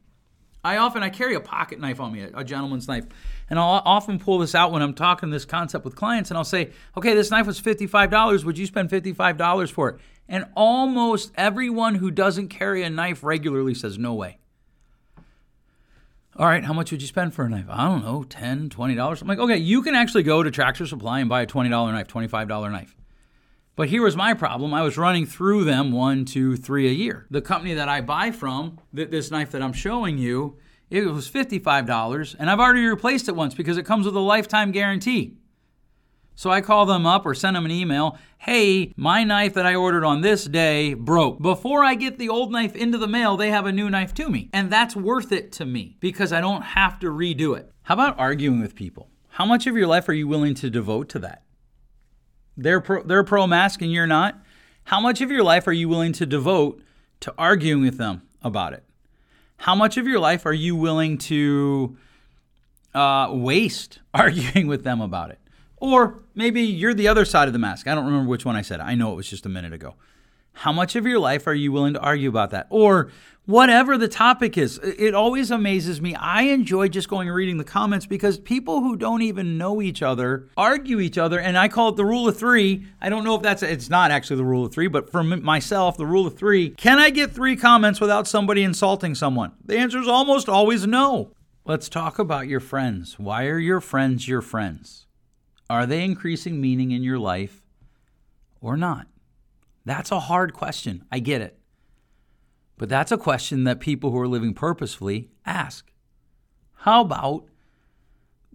I 0.63 0.77
often 0.77 1.01
I 1.01 1.09
carry 1.09 1.33
a 1.33 1.39
pocket 1.39 1.79
knife 1.79 1.99
on 1.99 2.11
me, 2.11 2.21
a, 2.21 2.43
gentleman's 2.43 2.87
knife, 2.87 3.05
and 3.49 3.57
I'll 3.59 3.81
often 3.85 4.19
pull 4.19 4.39
this 4.39 4.53
out 4.55 4.71
when 4.71 4.81
I'm 4.81 4.93
talking 4.93 5.29
this 5.29 5.45
concept 5.45 5.85
with 5.85 5.95
clients, 5.95 6.29
and 6.31 6.37
I'll 6.37 6.43
say, 6.43 6.71
"Okay, 6.95 7.13
this 7.13 7.31
knife 7.31 7.47
was 7.47 7.59
fifty-five 7.59 8.09
dollars. 8.09 8.45
Would 8.45 8.57
you 8.57 8.65
spend 8.65 8.89
fifty-five 8.89 9.37
dollars 9.37 9.69
for 9.69 9.89
it?" 9.89 9.99
And 10.29 10.45
almost 10.55 11.31
everyone 11.35 11.95
who 11.95 12.11
doesn't 12.11 12.49
carry 12.49 12.83
a 12.83 12.89
knife 12.89 13.23
regularly 13.23 13.73
says, 13.73 13.97
"No 13.97 14.13
way." 14.13 14.39
All 16.39 16.45
right, 16.45 16.63
how 16.63 16.73
much 16.73 16.91
would 16.91 17.01
you 17.01 17.07
spend 17.07 17.33
for 17.33 17.45
a 17.45 17.49
knife? 17.49 17.65
I 17.67 17.87
don't 17.87 18.03
know, 18.03 18.23
$10, 18.23 18.69
$20. 18.69 19.21
I'm 19.21 19.27
like, 19.27 19.39
okay, 19.39 19.57
you 19.57 19.81
can 19.81 19.95
actually 19.95 20.21
go 20.21 20.43
to 20.43 20.51
Tractor 20.51 20.85
Supply 20.85 21.19
and 21.19 21.27
buy 21.27 21.41
a 21.41 21.47
$20 21.47 21.67
knife, 21.91 22.07
$25 22.07 22.71
knife. 22.71 22.95
But 23.75 23.89
here 23.89 24.03
was 24.03 24.15
my 24.15 24.35
problem. 24.35 24.71
I 24.71 24.83
was 24.83 24.99
running 24.99 25.25
through 25.25 25.63
them 25.63 25.91
one, 25.91 26.25
two, 26.25 26.55
three 26.55 26.87
a 26.87 26.91
year. 26.91 27.25
The 27.31 27.41
company 27.41 27.73
that 27.73 27.89
I 27.89 28.01
buy 28.01 28.29
from, 28.29 28.79
this 28.93 29.31
knife 29.31 29.49
that 29.51 29.63
I'm 29.63 29.73
showing 29.73 30.19
you, 30.19 30.57
it 30.89 31.05
was 31.05 31.29
$55, 31.29 32.35
and 32.39 32.49
I've 32.49 32.59
already 32.59 32.85
replaced 32.85 33.27
it 33.27 33.35
once 33.35 33.53
because 33.53 33.77
it 33.77 33.85
comes 33.85 34.05
with 34.05 34.15
a 34.15 34.21
lifetime 34.21 34.71
guarantee. 34.71 35.37
So 36.35 36.51
I 36.51 36.61
call 36.61 36.85
them 36.85 37.07
up 37.07 37.25
or 37.25 37.33
send 37.33 37.55
them 37.55 37.65
an 37.65 37.71
email. 37.71 38.17
Hey, 38.37 38.93
my 38.95 39.23
knife 39.23 39.55
that 39.55 39.65
I 39.65 39.73
ordered 39.73 40.03
on 40.03 40.21
this 40.21 40.45
day 40.45 40.93
broke. 40.93 41.41
Before 41.41 41.83
I 41.83 41.95
get 41.95 42.19
the 42.19 42.29
old 42.29 42.51
knife 42.51 42.75
into 42.75 42.99
the 42.99 43.07
mail, 43.07 43.37
they 43.37 43.49
have 43.49 43.65
a 43.65 43.71
new 43.71 43.89
knife 43.89 44.13
to 44.13 44.29
me. 44.29 44.49
And 44.53 44.71
that's 44.71 44.95
worth 44.95 45.31
it 45.31 45.51
to 45.53 45.65
me 45.65 45.97
because 45.99 46.31
I 46.31 46.39
don't 46.39 46.61
have 46.61 46.99
to 46.99 47.07
redo 47.07 47.57
it. 47.57 47.71
How 47.81 47.95
about 47.95 48.19
arguing 48.19 48.61
with 48.61 48.75
people? 48.75 49.09
How 49.29 49.47
much 49.47 49.65
of 49.65 49.75
your 49.75 49.87
life 49.87 50.07
are 50.09 50.13
you 50.13 50.27
willing 50.27 50.53
to 50.55 50.69
devote 50.69 51.09
to 51.09 51.19
that? 51.19 51.43
They're 52.55 52.81
pro, 52.81 53.01
they're 53.01 53.23
pro 53.23 53.47
mask 53.47 53.81
and 53.81 53.91
you're 53.91 54.05
not. 54.05 54.39
How 54.85 55.01
much 55.01 55.21
of 55.21 55.31
your 55.31 55.43
life 55.43 55.67
are 55.67 55.73
you 55.73 55.89
willing 55.89 56.13
to 56.13 56.25
devote 56.27 56.81
to 57.21 57.33
arguing 57.37 57.81
with 57.81 57.97
them 57.97 58.21
about 58.43 58.73
it? 58.73 58.83
How 59.57 59.75
much 59.75 59.97
of 59.97 60.07
your 60.07 60.19
life 60.19 60.45
are 60.45 60.53
you 60.53 60.75
willing 60.75 61.17
to 61.19 61.97
uh, 62.93 63.29
waste 63.31 63.99
arguing 64.13 64.67
with 64.67 64.83
them 64.83 65.01
about 65.01 65.31
it? 65.31 65.39
Or 65.77 66.19
maybe 66.33 66.61
you're 66.61 66.93
the 66.93 67.07
other 67.07 67.25
side 67.25 67.47
of 67.47 67.53
the 67.53 67.59
mask. 67.59 67.87
I 67.87 67.93
don't 67.93 68.05
remember 68.05 68.29
which 68.29 68.45
one 68.45 68.55
I 68.55 68.61
said. 68.61 68.79
I 68.79 68.95
know 68.95 69.11
it 69.11 69.15
was 69.15 69.29
just 69.29 69.45
a 69.45 69.49
minute 69.49 69.73
ago. 69.73 69.95
How 70.53 70.71
much 70.71 70.95
of 70.95 71.05
your 71.05 71.19
life 71.19 71.45
are 71.45 71.53
you 71.53 71.71
willing 71.71 71.93
to 71.93 71.99
argue 71.99 72.29
about 72.29 72.49
that? 72.49 72.65
Or 72.71 73.11
whatever 73.47 73.97
the 73.97 74.07
topic 74.07 74.57
is. 74.57 74.77
It 74.83 75.15
always 75.15 75.49
amazes 75.49 75.99
me. 75.99 76.13
I 76.13 76.43
enjoy 76.43 76.89
just 76.89 77.09
going 77.09 77.27
and 77.27 77.35
reading 77.35 77.57
the 77.57 77.63
comments 77.63 78.05
because 78.05 78.37
people 78.37 78.81
who 78.81 78.95
don't 78.95 79.23
even 79.23 79.57
know 79.57 79.81
each 79.81 80.03
other 80.03 80.49
argue 80.55 80.99
each 80.99 81.17
other, 81.17 81.39
and 81.39 81.57
I 81.57 81.67
call 81.67 81.89
it 81.89 81.95
the 81.95 82.05
rule 82.05 82.27
of 82.27 82.37
three. 82.37 82.85
I 83.01 83.09
don't 83.09 83.23
know 83.23 83.35
if 83.35 83.41
that's 83.41 83.63
it's 83.63 83.89
not 83.89 84.11
actually 84.11 84.37
the 84.37 84.45
rule 84.45 84.65
of 84.65 84.73
three, 84.73 84.87
but 84.87 85.09
for 85.09 85.23
myself, 85.23 85.97
the 85.97 86.05
rule 86.05 86.27
of 86.27 86.37
three. 86.37 86.69
Can 86.71 86.99
I 86.99 87.09
get 87.09 87.31
three 87.31 87.55
comments 87.55 87.99
without 87.99 88.27
somebody 88.27 88.63
insulting 88.63 89.15
someone? 89.15 89.53
The 89.65 89.77
answer 89.77 89.99
is 89.99 90.07
almost 90.07 90.47
always 90.47 90.85
no. 90.85 91.31
Let's 91.65 91.89
talk 91.89 92.19
about 92.19 92.47
your 92.47 92.59
friends. 92.59 93.17
Why 93.17 93.45
are 93.47 93.59
your 93.59 93.81
friends 93.81 94.27
your 94.27 94.41
friends? 94.41 95.05
Are 95.69 95.85
they 95.85 96.03
increasing 96.03 96.61
meaning 96.61 96.91
in 96.91 97.03
your 97.03 97.19
life 97.19 97.61
or 98.61 98.77
not? 98.77 99.07
That's 99.85 100.11
a 100.11 100.19
hard 100.19 100.53
question. 100.53 101.03
I 101.11 101.19
get 101.19 101.41
it. 101.41 101.56
But 102.77 102.89
that's 102.89 103.11
a 103.11 103.17
question 103.17 103.63
that 103.63 103.79
people 103.79 104.11
who 104.11 104.19
are 104.19 104.27
living 104.27 104.53
purposefully 104.53 105.29
ask. 105.45 105.91
How 106.81 107.01
about 107.01 107.45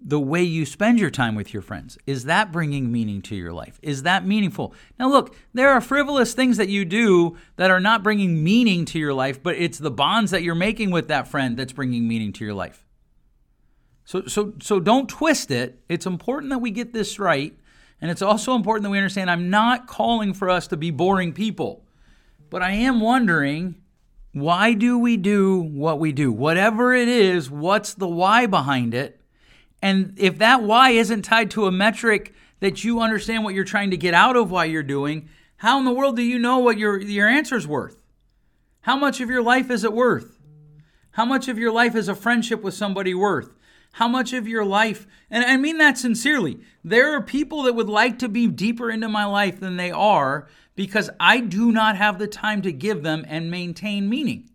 the 0.04 0.20
way 0.20 0.42
you 0.42 0.66
spend 0.66 0.98
your 0.98 1.10
time 1.10 1.34
with 1.34 1.52
your 1.52 1.62
friends? 1.62 1.98
Is 2.06 2.24
that 2.24 2.52
bringing 2.52 2.90
meaning 2.90 3.22
to 3.22 3.36
your 3.36 3.52
life? 3.52 3.78
Is 3.82 4.04
that 4.04 4.26
meaningful? 4.26 4.74
Now, 4.98 5.08
look, 5.08 5.34
there 5.52 5.70
are 5.70 5.80
frivolous 5.80 6.34
things 6.34 6.56
that 6.56 6.68
you 6.68 6.84
do 6.84 7.36
that 7.56 7.70
are 7.70 7.80
not 7.80 8.02
bringing 8.02 8.42
meaning 8.42 8.84
to 8.86 8.98
your 8.98 9.14
life, 9.14 9.42
but 9.42 9.56
it's 9.56 9.78
the 9.78 9.90
bonds 9.90 10.30
that 10.30 10.42
you're 10.42 10.54
making 10.54 10.90
with 10.90 11.08
that 11.08 11.28
friend 11.28 11.56
that's 11.56 11.72
bringing 11.72 12.06
meaning 12.06 12.32
to 12.34 12.44
your 12.44 12.54
life. 12.54 12.84
So, 14.04 14.26
so, 14.26 14.54
so 14.60 14.80
don't 14.80 15.08
twist 15.08 15.50
it. 15.50 15.80
It's 15.88 16.06
important 16.06 16.50
that 16.50 16.58
we 16.58 16.70
get 16.70 16.92
this 16.92 17.18
right. 17.18 17.56
And 18.00 18.10
it's 18.10 18.22
also 18.22 18.54
important 18.54 18.82
that 18.84 18.90
we 18.90 18.98
understand 18.98 19.30
I'm 19.30 19.50
not 19.50 19.86
calling 19.86 20.34
for 20.34 20.50
us 20.50 20.66
to 20.68 20.76
be 20.76 20.90
boring 20.90 21.32
people, 21.32 21.84
but 22.50 22.60
I 22.62 22.72
am 22.72 23.00
wondering 23.00 23.76
why 24.32 24.72
do 24.72 24.98
we 24.98 25.16
do 25.16 25.60
what 25.60 25.98
we 25.98 26.12
do? 26.12 26.32
Whatever 26.32 26.94
it 26.94 27.08
is, 27.08 27.50
what's 27.50 27.94
the 27.94 28.08
why 28.08 28.46
behind 28.46 28.94
it? 28.94 29.20
And 29.82 30.14
if 30.16 30.38
that 30.38 30.62
why 30.62 30.90
isn't 30.90 31.22
tied 31.22 31.50
to 31.52 31.66
a 31.66 31.72
metric 31.72 32.34
that 32.60 32.84
you 32.84 33.00
understand 33.00 33.44
what 33.44 33.54
you're 33.54 33.64
trying 33.64 33.90
to 33.90 33.96
get 33.96 34.14
out 34.14 34.36
of 34.36 34.50
why 34.50 34.64
you're 34.64 34.82
doing, 34.82 35.28
how 35.56 35.78
in 35.78 35.84
the 35.84 35.92
world 35.92 36.16
do 36.16 36.22
you 36.22 36.38
know 36.38 36.58
what 36.58 36.78
your, 36.78 37.00
your 37.00 37.28
answer's 37.28 37.66
worth? 37.66 38.02
How 38.82 38.96
much 38.96 39.20
of 39.20 39.28
your 39.28 39.42
life 39.42 39.70
is 39.70 39.84
it 39.84 39.92
worth? 39.92 40.38
How 41.12 41.24
much 41.24 41.48
of 41.48 41.58
your 41.58 41.72
life 41.72 41.94
is 41.94 42.08
a 42.08 42.14
friendship 42.14 42.62
with 42.62 42.74
somebody 42.74 43.12
worth? 43.12 43.54
How 43.92 44.08
much 44.08 44.32
of 44.32 44.48
your 44.48 44.64
life, 44.64 45.06
and 45.30 45.44
I 45.44 45.58
mean 45.58 45.76
that 45.78 45.98
sincerely, 45.98 46.60
there 46.82 47.14
are 47.14 47.20
people 47.20 47.64
that 47.64 47.74
would 47.74 47.90
like 47.90 48.18
to 48.20 48.28
be 48.28 48.46
deeper 48.46 48.90
into 48.90 49.08
my 49.08 49.26
life 49.26 49.60
than 49.60 49.76
they 49.76 49.90
are 49.90 50.48
because 50.74 51.10
I 51.20 51.40
do 51.40 51.72
not 51.72 51.96
have 51.96 52.18
the 52.18 52.26
time 52.26 52.62
to 52.62 52.72
give 52.72 53.02
them 53.02 53.24
and 53.28 53.50
maintain 53.50 54.08
meaning. 54.08 54.50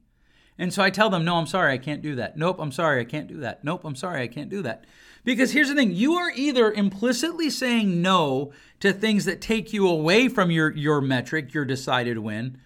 And 0.58 0.74
so 0.74 0.82
I 0.82 0.90
tell 0.90 1.10
them, 1.10 1.24
no, 1.24 1.36
I'm 1.36 1.46
sorry, 1.46 1.74
I 1.74 1.78
can't 1.78 2.02
do 2.02 2.16
that. 2.16 2.38
Nope, 2.38 2.58
I'm 2.60 2.72
sorry, 2.72 3.00
I 3.00 3.06
can't 3.06 3.28
do 3.28 3.38
that. 3.42 3.64
Nope, 3.64 3.82
I'm 3.84 3.96
sorry, 3.96 4.24
I 4.24 4.28
can't 4.28 4.50
do 4.50 4.64
that. 4.64 4.86
Because 5.24 5.52
here's 5.52 5.70
the 5.70 5.76
thing 5.76 5.92
you 5.92 6.14
are 6.14 6.32
either 6.36 6.72
implicitly 6.72 7.50
saying 7.50 8.02
no 8.02 8.54
to 8.80 8.94
things 8.94 9.26
that 9.26 9.42
take 9.42 9.74
you 9.74 9.88
away 9.88 10.30
from 10.30 10.50
your, 10.50 10.72
your 10.72 11.02
metric, 11.02 11.54
your 11.54 11.66
decided 11.66 12.18
win, 12.18 12.58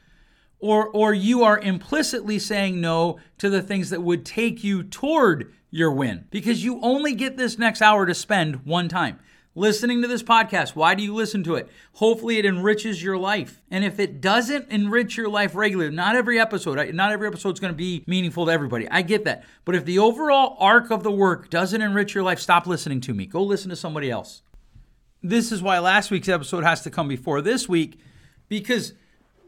or, 0.60 0.88
or 0.90 1.14
you 1.14 1.44
are 1.44 1.60
implicitly 1.60 2.40
saying 2.40 2.80
no 2.80 3.20
to 3.40 3.50
the 3.50 3.62
things 3.62 3.90
that 3.90 4.04
would 4.04 4.26
take 4.26 4.64
you 4.64 4.84
toward 4.84 5.54
your 5.72 5.92
win. 5.92 6.26
Because 6.30 6.64
you 6.64 6.80
only 6.82 7.14
get 7.14 7.36
this 7.36 7.58
next 7.58 7.82
hour 7.82 8.06
to 8.06 8.14
spend 8.14 8.66
one 8.66 8.88
time 8.88 9.20
listening 9.56 10.02
to 10.02 10.08
this 10.08 10.24
podcast. 10.24 10.76
Why 10.76 10.96
do 10.96 11.04
you 11.04 11.14
listen 11.14 11.44
to 11.44 11.56
it? 11.56 11.70
Hopefully, 11.94 12.38
it 12.38 12.46
enriches 12.46 13.04
your 13.04 13.18
life. 13.18 13.62
And 13.70 13.84
if 13.84 14.00
it 14.00 14.22
doesn't 14.22 14.70
enrich 14.70 15.18
your 15.18 15.30
life 15.30 15.56
regularly, 15.56 15.96
not 15.96 16.16
every 16.16 16.40
episode, 16.40 16.94
not 16.94 17.12
every 17.12 17.28
episode 17.28 17.54
is 17.54 17.60
going 17.60 17.74
to 17.74 17.78
be 17.78 18.04
meaningful 18.08 18.46
to 18.46 18.52
everybody. 18.52 18.90
I 18.90 19.02
get 19.02 19.26
that. 19.26 19.44
But 19.66 19.76
if 19.76 19.86
the 19.86 20.00
overall 20.00 20.56
arc 20.60 20.92
of 20.92 21.04
the 21.04 21.12
work 21.12 21.50
doesn't 21.50 21.82
enrich 21.82 22.14
your 22.14 22.24
life, 22.24 22.40
stop 22.40 22.68
listening 22.68 23.02
to 23.02 23.14
me. 23.14 23.26
Go 23.26 23.44
listen 23.44 23.70
to 23.70 23.76
somebody 23.76 24.10
else. 24.10 24.42
This 25.24 25.52
is 25.52 25.62
why 25.62 25.80
last 25.80 26.10
week's 26.10 26.30
episode 26.30 26.64
has 26.64 26.82
to 26.84 26.90
come 26.90 27.08
before 27.08 27.42
this 27.42 27.70
week 27.70 28.00
because 28.50 28.94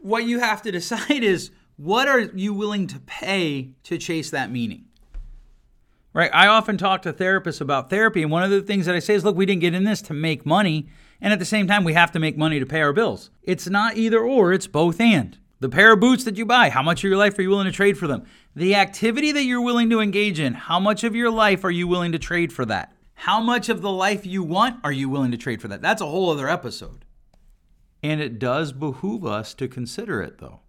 what 0.00 0.24
you 0.24 0.38
have 0.38 0.62
to 0.62 0.70
decide 0.72 1.24
is 1.24 1.50
what 1.76 2.06
are 2.06 2.20
you 2.20 2.54
willing 2.54 2.86
to 2.88 3.00
pay 3.00 3.72
to 3.84 3.98
chase 3.98 4.30
that 4.30 4.50
meaning? 4.50 4.86
Right? 6.14 6.30
I 6.32 6.46
often 6.46 6.78
talk 6.78 7.02
to 7.02 7.12
therapists 7.12 7.60
about 7.60 7.90
therapy, 7.90 8.22
and 8.22 8.30
one 8.30 8.42
of 8.42 8.50
the 8.50 8.62
things 8.62 8.86
that 8.86 8.94
I 8.94 9.00
say 9.00 9.14
is, 9.14 9.24
look, 9.24 9.36
we 9.36 9.44
didn't 9.44 9.60
get 9.60 9.74
in 9.74 9.84
this 9.84 10.00
to 10.02 10.14
make 10.14 10.46
money, 10.46 10.88
and 11.20 11.32
at 11.32 11.38
the 11.38 11.44
same 11.44 11.66
time, 11.66 11.84
we 11.84 11.92
have 11.92 12.12
to 12.12 12.18
make 12.18 12.38
money 12.38 12.58
to 12.60 12.66
pay 12.66 12.80
our 12.80 12.92
bills. 12.92 13.30
It's 13.42 13.68
not 13.68 13.96
either 13.96 14.20
or, 14.20 14.52
it's 14.52 14.66
both 14.66 15.00
and. 15.00 15.36
The 15.60 15.68
pair 15.68 15.92
of 15.92 16.00
boots 16.00 16.24
that 16.24 16.36
you 16.36 16.46
buy, 16.46 16.70
how 16.70 16.82
much 16.82 17.04
of 17.04 17.08
your 17.08 17.18
life 17.18 17.38
are 17.38 17.42
you 17.42 17.50
willing 17.50 17.66
to 17.66 17.72
trade 17.72 17.98
for 17.98 18.06
them? 18.06 18.24
The 18.54 18.74
activity 18.74 19.32
that 19.32 19.44
you're 19.44 19.62
willing 19.62 19.90
to 19.90 20.00
engage 20.00 20.38
in, 20.38 20.54
how 20.54 20.78
much 20.78 21.04
of 21.04 21.14
your 21.14 21.30
life 21.30 21.64
are 21.64 21.70
you 21.70 21.88
willing 21.88 22.12
to 22.12 22.18
trade 22.18 22.52
for 22.52 22.64
that? 22.66 22.92
How 23.14 23.40
much 23.40 23.68
of 23.68 23.80
the 23.80 23.90
life 23.90 24.26
you 24.26 24.42
want 24.42 24.80
are 24.84 24.92
you 24.92 25.08
willing 25.08 25.30
to 25.30 25.38
trade 25.38 25.62
for 25.62 25.68
that? 25.68 25.80
That's 25.80 26.02
a 26.02 26.06
whole 26.06 26.30
other 26.30 26.48
episode. 26.48 27.04
And 28.02 28.20
it 28.20 28.38
does 28.38 28.72
behoove 28.72 29.24
us 29.24 29.54
to 29.54 29.66
consider 29.66 30.20
it, 30.20 30.38
though. 30.38 30.60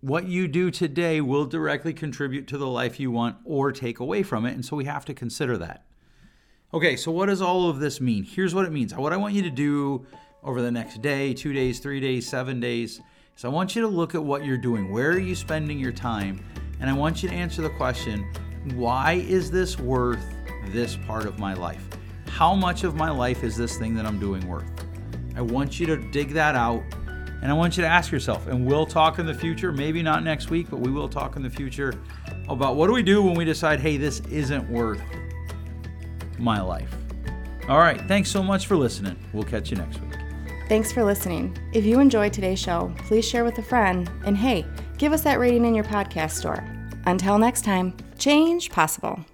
What 0.00 0.26
you 0.26 0.46
do 0.46 0.70
today 0.70 1.20
will 1.20 1.44
directly 1.44 1.92
contribute 1.92 2.46
to 2.48 2.58
the 2.58 2.66
life 2.66 3.00
you 3.00 3.10
want 3.10 3.36
or 3.44 3.72
take 3.72 3.98
away 3.98 4.22
from 4.22 4.46
it. 4.46 4.54
And 4.54 4.64
so 4.64 4.76
we 4.76 4.84
have 4.84 5.04
to 5.06 5.14
consider 5.14 5.58
that. 5.58 5.84
Okay, 6.72 6.96
so 6.96 7.10
what 7.10 7.26
does 7.26 7.42
all 7.42 7.68
of 7.68 7.80
this 7.80 8.00
mean? 8.00 8.24
Here's 8.24 8.54
what 8.54 8.64
it 8.64 8.72
means. 8.72 8.94
What 8.94 9.12
I 9.12 9.16
want 9.16 9.34
you 9.34 9.42
to 9.42 9.50
do 9.50 10.06
over 10.44 10.62
the 10.62 10.70
next 10.70 11.02
day, 11.02 11.34
two 11.34 11.52
days, 11.52 11.80
three 11.80 11.98
days, 11.98 12.28
seven 12.28 12.60
days 12.60 13.00
is 13.36 13.44
I 13.44 13.48
want 13.48 13.74
you 13.74 13.82
to 13.82 13.88
look 13.88 14.14
at 14.14 14.22
what 14.22 14.44
you're 14.44 14.58
doing. 14.58 14.92
Where 14.92 15.10
are 15.10 15.18
you 15.18 15.34
spending 15.34 15.78
your 15.78 15.92
time? 15.92 16.44
And 16.80 16.88
I 16.88 16.92
want 16.92 17.22
you 17.22 17.28
to 17.30 17.34
answer 17.34 17.62
the 17.62 17.70
question 17.70 18.24
why 18.74 19.14
is 19.14 19.50
this 19.50 19.78
worth 19.78 20.22
this 20.66 20.96
part 21.06 21.24
of 21.24 21.38
my 21.38 21.54
life? 21.54 21.82
How 22.26 22.54
much 22.54 22.84
of 22.84 22.94
my 22.94 23.10
life 23.10 23.42
is 23.42 23.56
this 23.56 23.78
thing 23.78 23.94
that 23.94 24.04
I'm 24.06 24.20
doing 24.20 24.46
worth? 24.46 24.70
I 25.34 25.40
want 25.40 25.80
you 25.80 25.86
to 25.86 25.96
dig 25.96 26.30
that 26.34 26.54
out 26.54 26.82
and 27.42 27.50
I 27.50 27.54
want 27.54 27.76
you 27.76 27.82
to 27.82 27.88
ask 27.88 28.10
yourself, 28.10 28.46
and 28.46 28.66
we'll 28.66 28.86
talk 28.86 29.18
in 29.18 29.26
the 29.26 29.34
future, 29.34 29.72
maybe 29.72 30.02
not 30.02 30.24
next 30.24 30.50
week, 30.50 30.68
but 30.70 30.80
we 30.80 30.90
will 30.90 31.08
talk 31.08 31.36
in 31.36 31.42
the 31.42 31.50
future 31.50 31.94
about 32.48 32.76
what 32.76 32.86
do 32.86 32.92
we 32.92 33.02
do 33.02 33.22
when 33.22 33.34
we 33.34 33.44
decide, 33.44 33.80
hey, 33.80 33.96
this 33.96 34.20
isn't 34.30 34.68
worth 34.68 35.00
my 36.38 36.60
life. 36.60 36.94
All 37.68 37.78
right, 37.78 38.00
thanks 38.08 38.30
so 38.30 38.42
much 38.42 38.66
for 38.66 38.76
listening. 38.76 39.16
We'll 39.32 39.44
catch 39.44 39.70
you 39.70 39.76
next 39.76 40.00
week. 40.00 40.14
Thanks 40.68 40.92
for 40.92 41.04
listening. 41.04 41.56
If 41.72 41.84
you 41.84 42.00
enjoyed 42.00 42.32
today's 42.32 42.58
show, 42.58 42.92
please 42.98 43.26
share 43.26 43.44
with 43.44 43.58
a 43.58 43.62
friend. 43.62 44.10
And 44.24 44.36
hey, 44.36 44.66
give 44.98 45.12
us 45.12 45.22
that 45.22 45.38
rating 45.38 45.64
in 45.64 45.74
your 45.74 45.84
podcast 45.84 46.32
store. 46.32 46.64
Until 47.06 47.38
next 47.38 47.64
time, 47.64 47.96
change 48.18 48.70
possible. 48.70 49.24